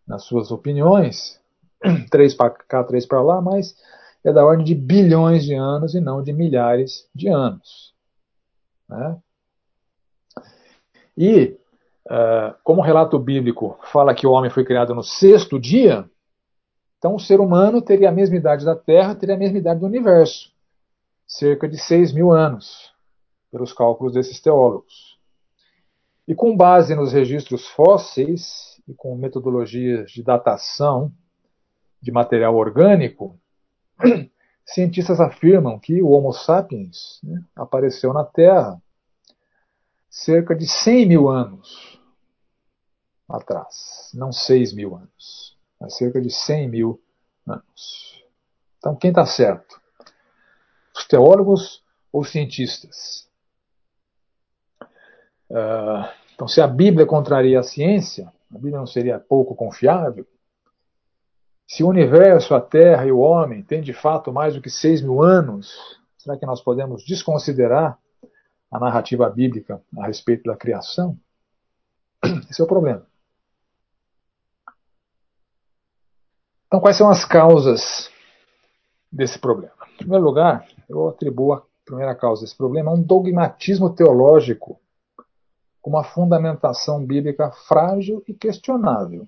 [0.06, 1.40] nas suas opiniões,
[2.10, 3.78] três para cá, três para lá, mas
[4.24, 7.94] é da ordem de bilhões de anos e não de milhares de anos.
[8.90, 9.18] Né?
[11.16, 11.58] E,
[12.08, 16.10] uh, como o relato bíblico fala que o homem foi criado no sexto dia,
[16.98, 19.86] então o ser humano teria a mesma idade da Terra, teria a mesma idade do
[19.86, 20.52] universo,
[21.28, 22.92] cerca de 6 mil anos,
[23.52, 25.13] pelos cálculos desses teólogos.
[26.28, 31.12] E com base nos registros fósseis e com metodologias de datação
[32.02, 33.40] de material orgânico,
[34.66, 38.82] cientistas afirmam que o Homo sapiens né, apareceu na Terra
[40.10, 42.00] cerca de 100 mil anos
[43.28, 44.12] atrás.
[44.14, 47.02] Não 6 mil anos, mas cerca de 100 mil
[47.48, 48.24] anos.
[48.78, 49.82] Então, quem está certo?
[50.96, 53.28] Os teólogos ou cientistas?
[55.50, 60.26] Uh, então, se a Bíblia contraria a ciência, a Bíblia não seria pouco confiável?
[61.68, 65.02] Se o universo, a Terra e o homem têm de fato mais do que seis
[65.02, 65.74] mil anos,
[66.18, 67.98] será que nós podemos desconsiderar
[68.72, 71.18] a narrativa bíblica a respeito da criação?
[72.50, 73.06] Esse é o problema.
[76.68, 78.10] Então, quais são as causas
[79.12, 79.76] desse problema?
[79.94, 84.80] Em primeiro lugar, eu atribuo a primeira causa desse problema a um dogmatismo teológico
[85.84, 89.28] com uma fundamentação bíblica frágil e questionável.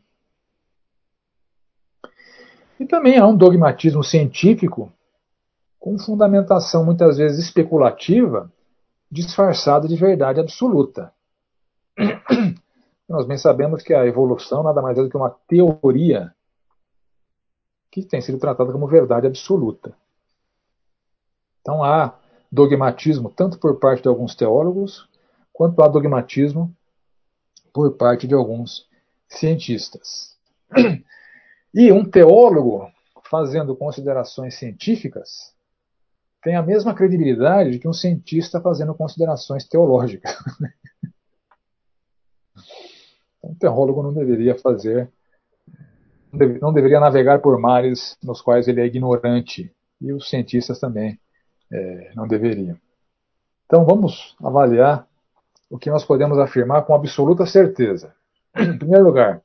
[2.80, 4.91] E também há um dogmatismo científico
[5.78, 8.49] com fundamentação muitas vezes especulativa,
[9.12, 11.14] disfarçada de verdade absoluta.
[13.08, 16.34] Nós bem sabemos que a evolução nada mais é do que uma teoria
[17.91, 19.93] que tem sido tratada como verdade absoluta.
[21.62, 22.18] Então há
[22.49, 25.08] dogmatismo tanto por parte de alguns teólogos,
[25.56, 26.76] quanto há dogmatismo
[27.74, 28.89] por parte de alguns
[29.30, 30.36] cientistas.
[31.74, 32.91] E um teólogo
[33.30, 35.53] fazendo considerações científicas
[36.43, 40.32] tem a mesma credibilidade de que um cientista fazendo considerações teológicas.
[43.43, 45.08] Um teólogo não deveria fazer,
[46.60, 51.20] não deveria navegar por mares nos quais ele é ignorante, e os cientistas também
[51.72, 52.76] é, não deveriam.
[53.68, 55.08] Então vamos avaliar
[55.76, 58.15] o que nós podemos afirmar com absoluta certeza.
[58.55, 59.43] Em primeiro lugar,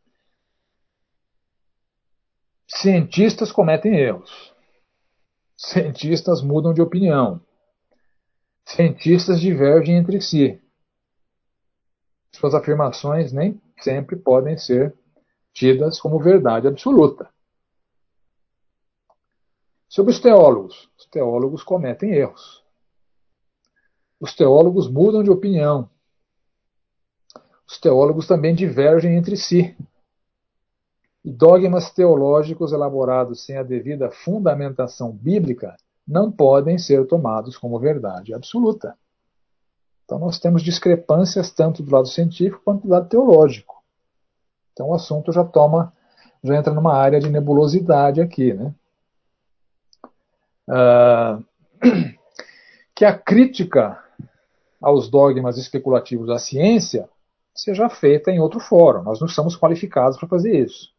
[2.68, 4.54] cientistas cometem erros.
[5.56, 7.40] Cientistas mudam de opinião.
[8.64, 10.62] Cientistas divergem entre si.
[12.32, 14.94] Suas afirmações nem sempre podem ser
[15.52, 17.28] tidas como verdade absoluta.
[19.88, 22.62] Sobre os teólogos, os teólogos cometem erros.
[24.20, 25.90] Os teólogos mudam de opinião.
[27.70, 29.76] Os teólogos também divergem entre si.
[31.24, 38.34] E dogmas teológicos elaborados sem a devida fundamentação bíblica não podem ser tomados como verdade
[38.34, 38.98] absoluta.
[40.04, 43.80] Então nós temos discrepâncias tanto do lado científico quanto do lado teológico.
[44.72, 45.92] Então o assunto já toma,
[46.42, 48.74] já entra numa área de nebulosidade aqui, né?
[50.68, 51.44] Uh,
[52.96, 54.02] que a crítica
[54.80, 57.08] aos dogmas especulativos da ciência
[57.54, 59.02] seja feita em outro fórum.
[59.02, 60.92] Nós não estamos qualificados para fazer isso.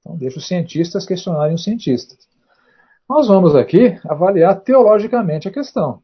[0.00, 2.28] Então deixa os cientistas questionarem os cientistas.
[3.08, 6.02] Nós vamos aqui avaliar teologicamente a questão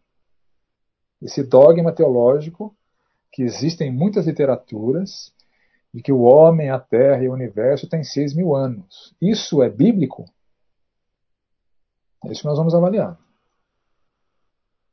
[1.20, 2.76] esse dogma teológico
[3.32, 5.32] que existe em muitas literaturas
[5.92, 9.14] de que o homem, a terra e o universo têm seis mil anos.
[9.20, 10.24] Isso é bíblico?
[12.24, 13.18] É isso que nós vamos avaliar.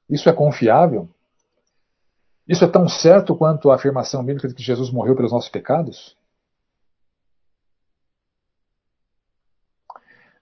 [0.09, 1.09] Isso é confiável?
[2.47, 6.17] Isso é tão certo quanto a afirmação bíblica de que Jesus morreu pelos nossos pecados?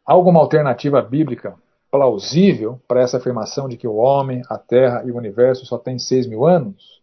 [0.06, 1.56] Há alguma alternativa bíblica
[1.92, 6.00] plausível para essa afirmação de que o homem, a Terra e o universo só têm
[6.00, 7.02] 6 mil anos?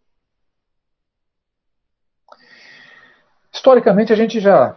[3.53, 4.77] Historicamente, a gente já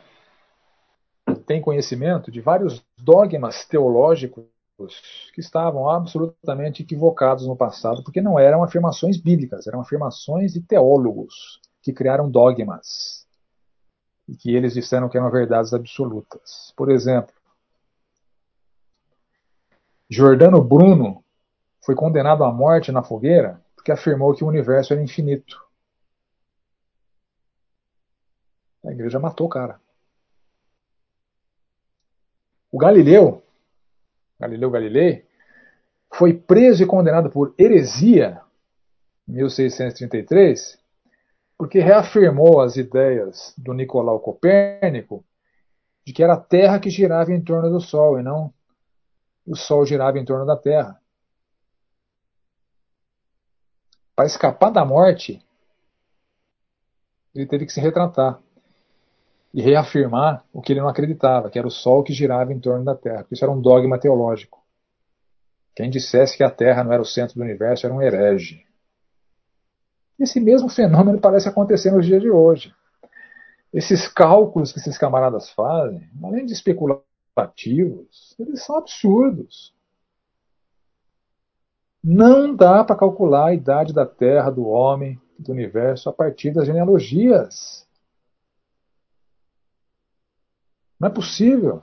[1.45, 4.45] tem conhecimento de vários dogmas teológicos
[5.33, 11.61] que estavam absolutamente equivocados no passado, porque não eram afirmações bíblicas, eram afirmações de teólogos
[11.81, 13.25] que criaram dogmas
[14.27, 16.73] e que eles disseram que eram verdades absolutas.
[16.75, 17.33] Por exemplo,
[20.09, 21.23] Giordano Bruno
[21.83, 25.59] foi condenado à morte na fogueira porque afirmou que o universo era infinito.
[28.85, 29.79] A igreja matou o cara.
[32.71, 33.43] O Galileu,
[34.41, 35.25] Galileu Galilei,
[36.11, 38.41] foi preso e condenado por heresia
[39.27, 40.79] em 1633
[41.55, 45.23] porque reafirmou as ideias do Nicolau Copérnico
[46.03, 48.51] de que era a Terra que girava em torno do Sol e não
[49.45, 50.99] o Sol girava em torno da Terra.
[54.15, 55.43] Para escapar da morte,
[57.33, 58.39] ele teve que se retratar
[59.53, 62.85] e reafirmar o que ele não acreditava, que era o Sol que girava em torno
[62.85, 63.25] da Terra.
[63.31, 64.61] Isso era um dogma teológico.
[65.75, 68.65] Quem dissesse que a Terra não era o centro do universo era um herege.
[70.19, 72.73] Esse mesmo fenômeno parece acontecer nos dias de hoje.
[73.73, 76.99] Esses cálculos que esses camaradas fazem, além de especular
[77.35, 79.73] ativos, eles são absurdos.
[82.03, 86.65] Não dá para calcular a idade da Terra, do homem, do universo a partir das
[86.65, 87.87] genealogias.
[91.01, 91.81] Não é possível.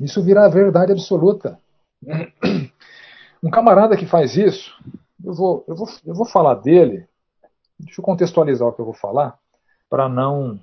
[0.00, 1.60] Isso virá verdade absoluta.
[3.42, 4.74] Um camarada que faz isso,
[5.22, 7.06] eu vou, eu vou, eu vou falar dele,
[7.78, 9.38] deixa eu contextualizar o que eu vou falar,
[9.90, 10.58] para não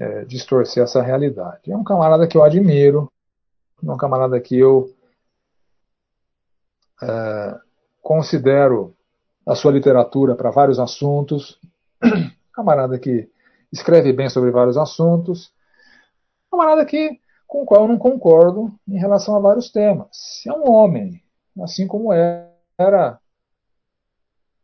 [0.00, 1.70] é, distorcer essa realidade.
[1.70, 3.12] É um camarada que eu admiro,
[3.82, 4.90] um camarada que eu
[7.02, 7.58] é,
[8.00, 8.94] considero
[9.46, 11.60] a sua literatura para vários assuntos,
[12.54, 13.28] camarada que
[13.72, 15.52] escreve bem sobre vários assuntos,
[16.50, 20.42] camarada que, com o qual eu não concordo em relação a vários temas.
[20.46, 21.22] É um homem,
[21.62, 23.20] assim como era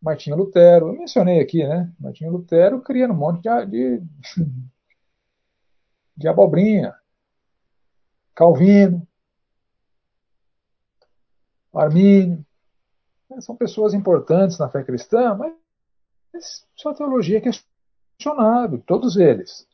[0.00, 0.88] Martinho Lutero.
[0.88, 1.92] Eu mencionei aqui, né?
[1.98, 4.02] Martinho Lutero criando um monte de, de,
[6.16, 6.94] de abobrinha.
[8.34, 9.06] Calvino,
[11.74, 12.44] Armínio.
[13.28, 19.66] Né, são pessoas importantes na fé cristã, mas sua teologia é questionável, todos eles.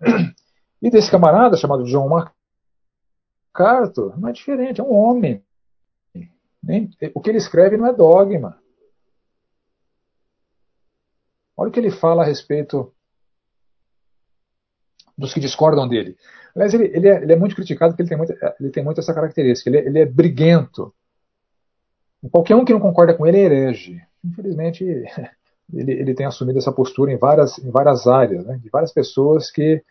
[0.80, 2.08] E desse camarada chamado John
[3.54, 5.42] MacArthur não é diferente, é um homem.
[7.14, 8.60] O que ele escreve não é dogma.
[11.56, 12.92] Olha o que ele fala a respeito
[15.16, 16.16] dos que discordam dele.
[16.54, 19.00] Aliás, ele, ele, é, ele é, muito criticado porque ele tem muito, ele tem muito
[19.00, 19.70] essa característica.
[19.70, 20.94] Ele, é, ele é briguento.
[22.30, 24.02] Qualquer um que não concorda com ele é herege.
[24.22, 24.84] Infelizmente,
[25.72, 29.50] ele, ele tem assumido essa postura em várias, em várias áreas, né, de várias pessoas
[29.50, 29.82] que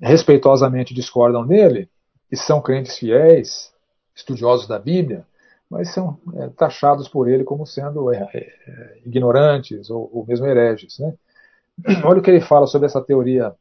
[0.00, 1.88] respeitosamente discordam dele,
[2.30, 3.72] e são crentes fiéis,
[4.14, 5.24] estudiosos da Bíblia,
[5.70, 10.98] mas são é, taxados por ele como sendo é, é, ignorantes ou, ou, mesmo hereges.
[10.98, 11.14] Né?
[12.04, 13.54] Olha o que ele fala sobre essa teoria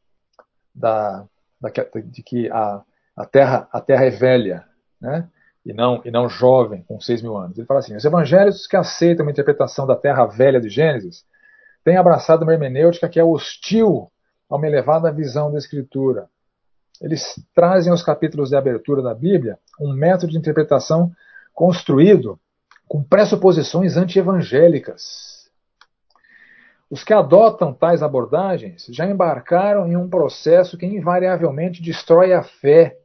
[0.74, 1.26] da,
[1.60, 1.70] da
[2.04, 2.82] de que a,
[3.16, 4.66] a, terra, a Terra é velha,
[5.00, 5.28] né?
[5.66, 7.58] E, não, e não jovem, com 6 mil anos.
[7.58, 11.26] Ele fala assim: os evangelhos que aceitam uma interpretação da Terra velha de Gênesis
[11.84, 14.12] têm abraçado uma hermenêutica que é hostil
[14.50, 16.28] a uma elevada visão da Escritura.
[17.02, 21.12] Eles trazem aos capítulos de abertura da Bíblia um método de interpretação
[21.54, 22.40] construído
[22.88, 25.50] com pressuposições antievangélicas.
[26.90, 32.98] Os que adotam tais abordagens já embarcaram em um processo que invariavelmente destrói a fé.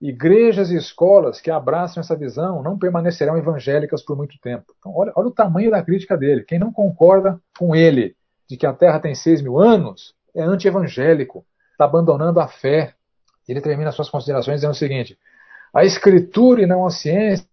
[0.00, 4.74] Igrejas e escolas que abraçam essa visão não permanecerão evangélicas por muito tempo.
[4.78, 6.42] Então, olha, olha o tamanho da crítica dele.
[6.42, 8.16] Quem não concorda com ele
[8.48, 12.94] de que a Terra tem seis mil anos é anti-evangélico, está abandonando a fé.
[13.46, 15.18] Ele termina suas considerações dizendo o seguinte:
[15.74, 17.46] a escritura e não a ciência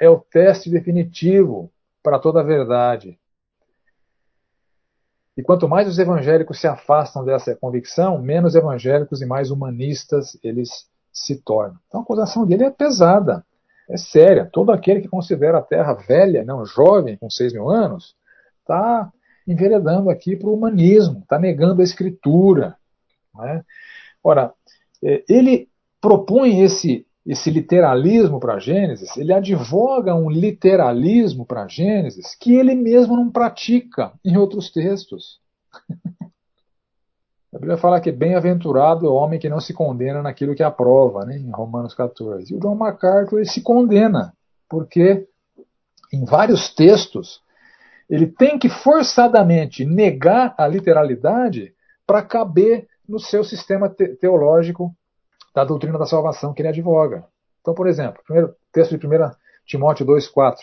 [0.00, 3.18] é o teste definitivo para toda a verdade.
[5.36, 10.86] E quanto mais os evangélicos se afastam dessa convicção, menos evangélicos e mais humanistas eles
[11.12, 11.78] se tornam.
[11.86, 13.44] Então a acusação dele é pesada,
[13.88, 14.48] é séria.
[14.50, 18.14] Todo aquele que considera a Terra velha, não jovem, com 6 mil anos,
[18.60, 19.12] está
[19.46, 22.76] enveredando aqui para o humanismo, está negando a escritura.
[23.34, 23.62] Né?
[24.22, 24.52] Ora,
[25.04, 25.68] é, ele
[26.00, 33.16] propõe esse, esse literalismo para Gênesis, ele advoga um literalismo para Gênesis que ele mesmo
[33.16, 35.40] não pratica em outros textos.
[37.54, 41.24] A Bíblia fala que bem-aventurado é o homem que não se condena naquilo que aprova,
[41.26, 42.52] né, em Romanos 14.
[42.52, 44.32] E o John MacArthur ele se condena,
[44.68, 45.26] porque
[46.12, 47.42] em vários textos
[48.08, 51.74] ele tem que forçadamente negar a literalidade
[52.06, 54.94] para caber no seu sistema te teológico
[55.54, 57.24] da doutrina da salvação que ele advoga.
[57.60, 59.10] Então, por exemplo, primeiro texto de 1
[59.66, 60.56] Timóteo 2,4,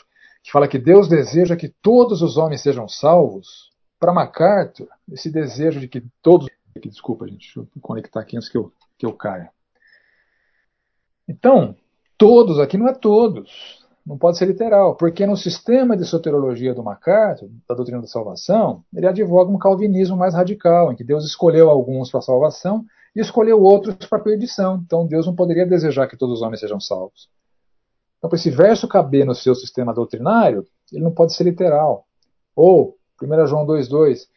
[0.43, 3.69] que fala que Deus deseja que todos os homens sejam salvos.
[3.99, 6.47] Para MacArthur, esse desejo de que todos.
[6.75, 9.51] Desculpa, gente, deixa eu conectar aqui antes que eu, que eu caia.
[11.27, 11.75] Então,
[12.17, 13.85] todos aqui não é todos.
[14.05, 18.83] Não pode ser literal, porque no sistema de soterologia do MacArthur, da doutrina da salvação,
[18.93, 22.83] ele advoga um calvinismo mais radical, em que Deus escolheu alguns para salvação
[23.15, 24.81] e escolheu outros para perdição.
[24.83, 27.29] Então Deus não poderia desejar que todos os homens sejam salvos.
[28.17, 32.05] Então, para esse verso caber no seu sistema doutrinário, ele não pode ser literal.
[32.55, 34.27] Ou, 1 João 2,2,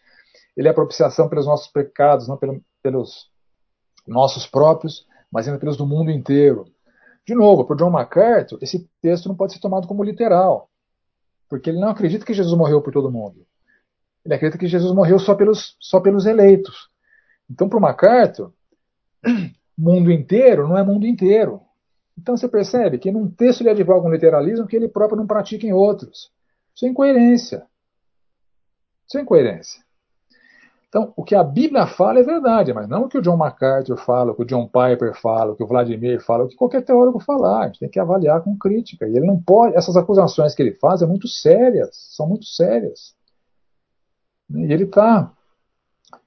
[0.56, 2.38] ele é propiciação pelos nossos pecados, não
[2.82, 3.30] pelos
[4.06, 6.66] nossos próprios, mas ainda pelos do mundo inteiro.
[7.26, 10.68] De novo, por John MacArthur, esse texto não pode ser tomado como literal,
[11.48, 13.46] porque ele não acredita que Jesus morreu por todo mundo.
[14.24, 16.88] Ele acredita que Jesus morreu só pelos, só pelos eleitos.
[17.50, 18.52] Então, para o MacArthur,
[19.76, 21.60] mundo inteiro não é mundo inteiro.
[22.16, 25.66] Então você percebe que num texto ele advoga um literalismo que ele próprio não pratica
[25.66, 26.30] em outros.
[26.74, 27.66] Isso é incoerência.
[29.06, 29.82] Isso é incoerência.
[30.92, 33.96] Então, o que a Bíblia fala é verdade, mas não o que o John MacArthur
[33.96, 36.84] fala, o que o John Piper fala, o que o Vladimir fala, o que qualquer
[36.84, 37.62] teólogo falar.
[37.62, 39.08] A gente tem que avaliar com crítica.
[39.08, 39.74] E ele não pode.
[39.74, 43.14] Essas acusações que ele faz são muito sérias, são muito sérias.
[44.50, 45.32] E ele está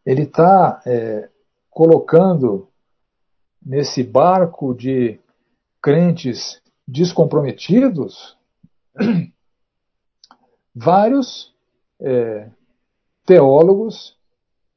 [0.04, 1.30] ele tá, é,
[1.70, 2.68] colocando
[3.64, 5.20] nesse barco de
[5.80, 8.36] crentes descomprometidos
[10.74, 11.54] vários
[12.00, 12.50] é,
[13.28, 14.16] teólogos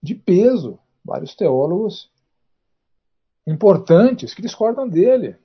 [0.02, 2.10] de peso, vários teólogos
[3.46, 5.36] importantes que discordam dele.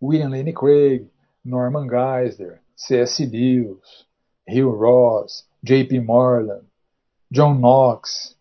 [0.00, 1.10] William Lane Craig,
[1.44, 3.24] Norman Geisler, C.S.
[3.24, 4.06] Lewis,
[4.48, 6.00] Hugh Ross, J.P.
[6.00, 6.66] Moreland,
[7.30, 8.36] John Knox,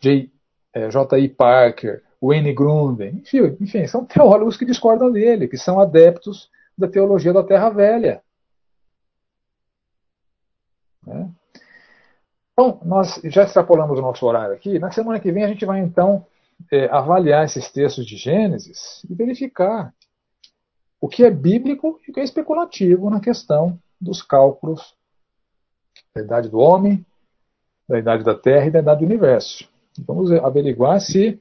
[0.00, 0.30] J.
[0.72, 1.28] É, J.I.
[1.28, 7.32] Parker, Wayne Grunden, enfim, enfim, são teólogos que discordam dele, que são adeptos da teologia
[7.32, 8.22] da Terra Velha.
[11.06, 11.33] Né?
[12.54, 14.78] Então, nós já extrapolamos o nosso horário aqui.
[14.78, 16.24] Na semana que vem a gente vai então
[16.72, 19.92] é, avaliar esses textos de Gênesis e verificar
[21.00, 24.94] o que é bíblico e o que é especulativo na questão dos cálculos
[26.14, 27.04] da idade do homem,
[27.88, 29.68] da idade da Terra e da idade do universo.
[30.06, 31.40] Vamos averiguar se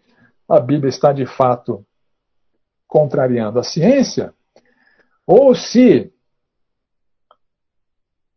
[0.50, 1.86] a Bíblia está de fato
[2.88, 4.34] contrariando a ciência
[5.26, 6.13] ou se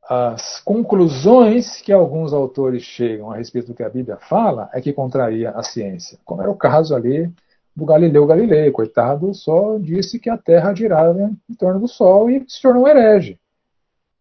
[0.09, 4.93] as conclusões que alguns autores chegam a respeito do que a Bíblia fala é que
[4.93, 7.33] contraria a ciência, como era o caso ali
[7.75, 12.45] do Galileu Galilei, coitado, só disse que a Terra girava em torno do Sol e
[12.49, 13.39] se tornou um herege.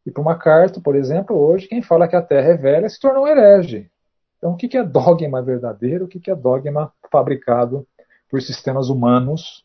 [0.05, 2.99] E para uma carta, por exemplo, hoje, quem fala que a Terra é velha se
[2.99, 3.89] tornou um herege.
[4.37, 7.87] Então, o que é dogma verdadeiro, o que é dogma fabricado
[8.29, 9.63] por sistemas humanos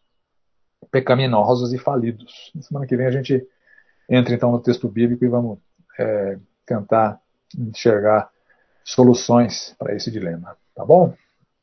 [0.91, 2.53] pecaminosos e falidos?
[2.55, 3.45] Na semana que vem a gente
[4.09, 5.59] entra então no texto bíblico e vamos
[5.99, 7.21] é, tentar
[7.57, 8.31] enxergar
[8.85, 10.57] soluções para esse dilema.
[10.75, 11.15] Tá bom?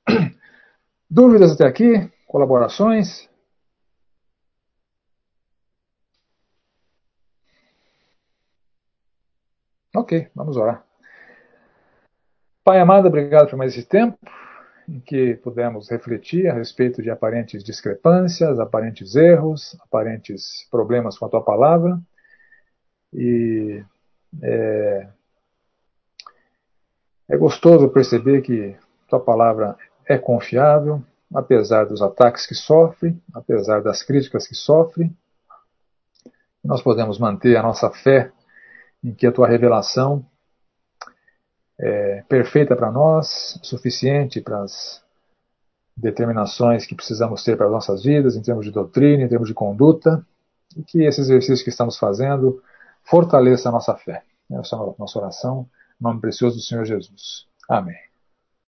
[1.10, 2.12] Dúvidas até aqui?
[2.28, 3.30] Colaborações?
[9.96, 10.86] Ok, vamos orar.
[12.64, 14.20] Pai amado, obrigado por mais esse tempo
[14.88, 21.30] em que pudemos refletir a respeito de aparentes discrepâncias, aparentes erros, aparentes problemas com a
[21.30, 22.00] tua palavra.
[23.14, 23.84] E
[24.42, 25.08] é,
[27.30, 28.76] é gostoso perceber que
[29.08, 35.12] tua palavra é confiável, apesar dos ataques que sofre, apesar das críticas que sofre.
[36.64, 38.32] Nós podemos manter a nossa fé
[39.04, 40.26] em que a tua revelação
[41.80, 45.04] é perfeita para nós, suficiente para as
[45.96, 49.54] determinações que precisamos ter para as nossas vidas, em termos de doutrina, em termos de
[49.54, 50.26] conduta,
[50.76, 52.62] e que esse exercício que estamos fazendo
[53.08, 54.24] fortaleça a nossa fé.
[54.52, 55.70] Essa é a nossa oração,
[56.00, 57.48] em nome precioso do Senhor Jesus.
[57.70, 58.07] Amém.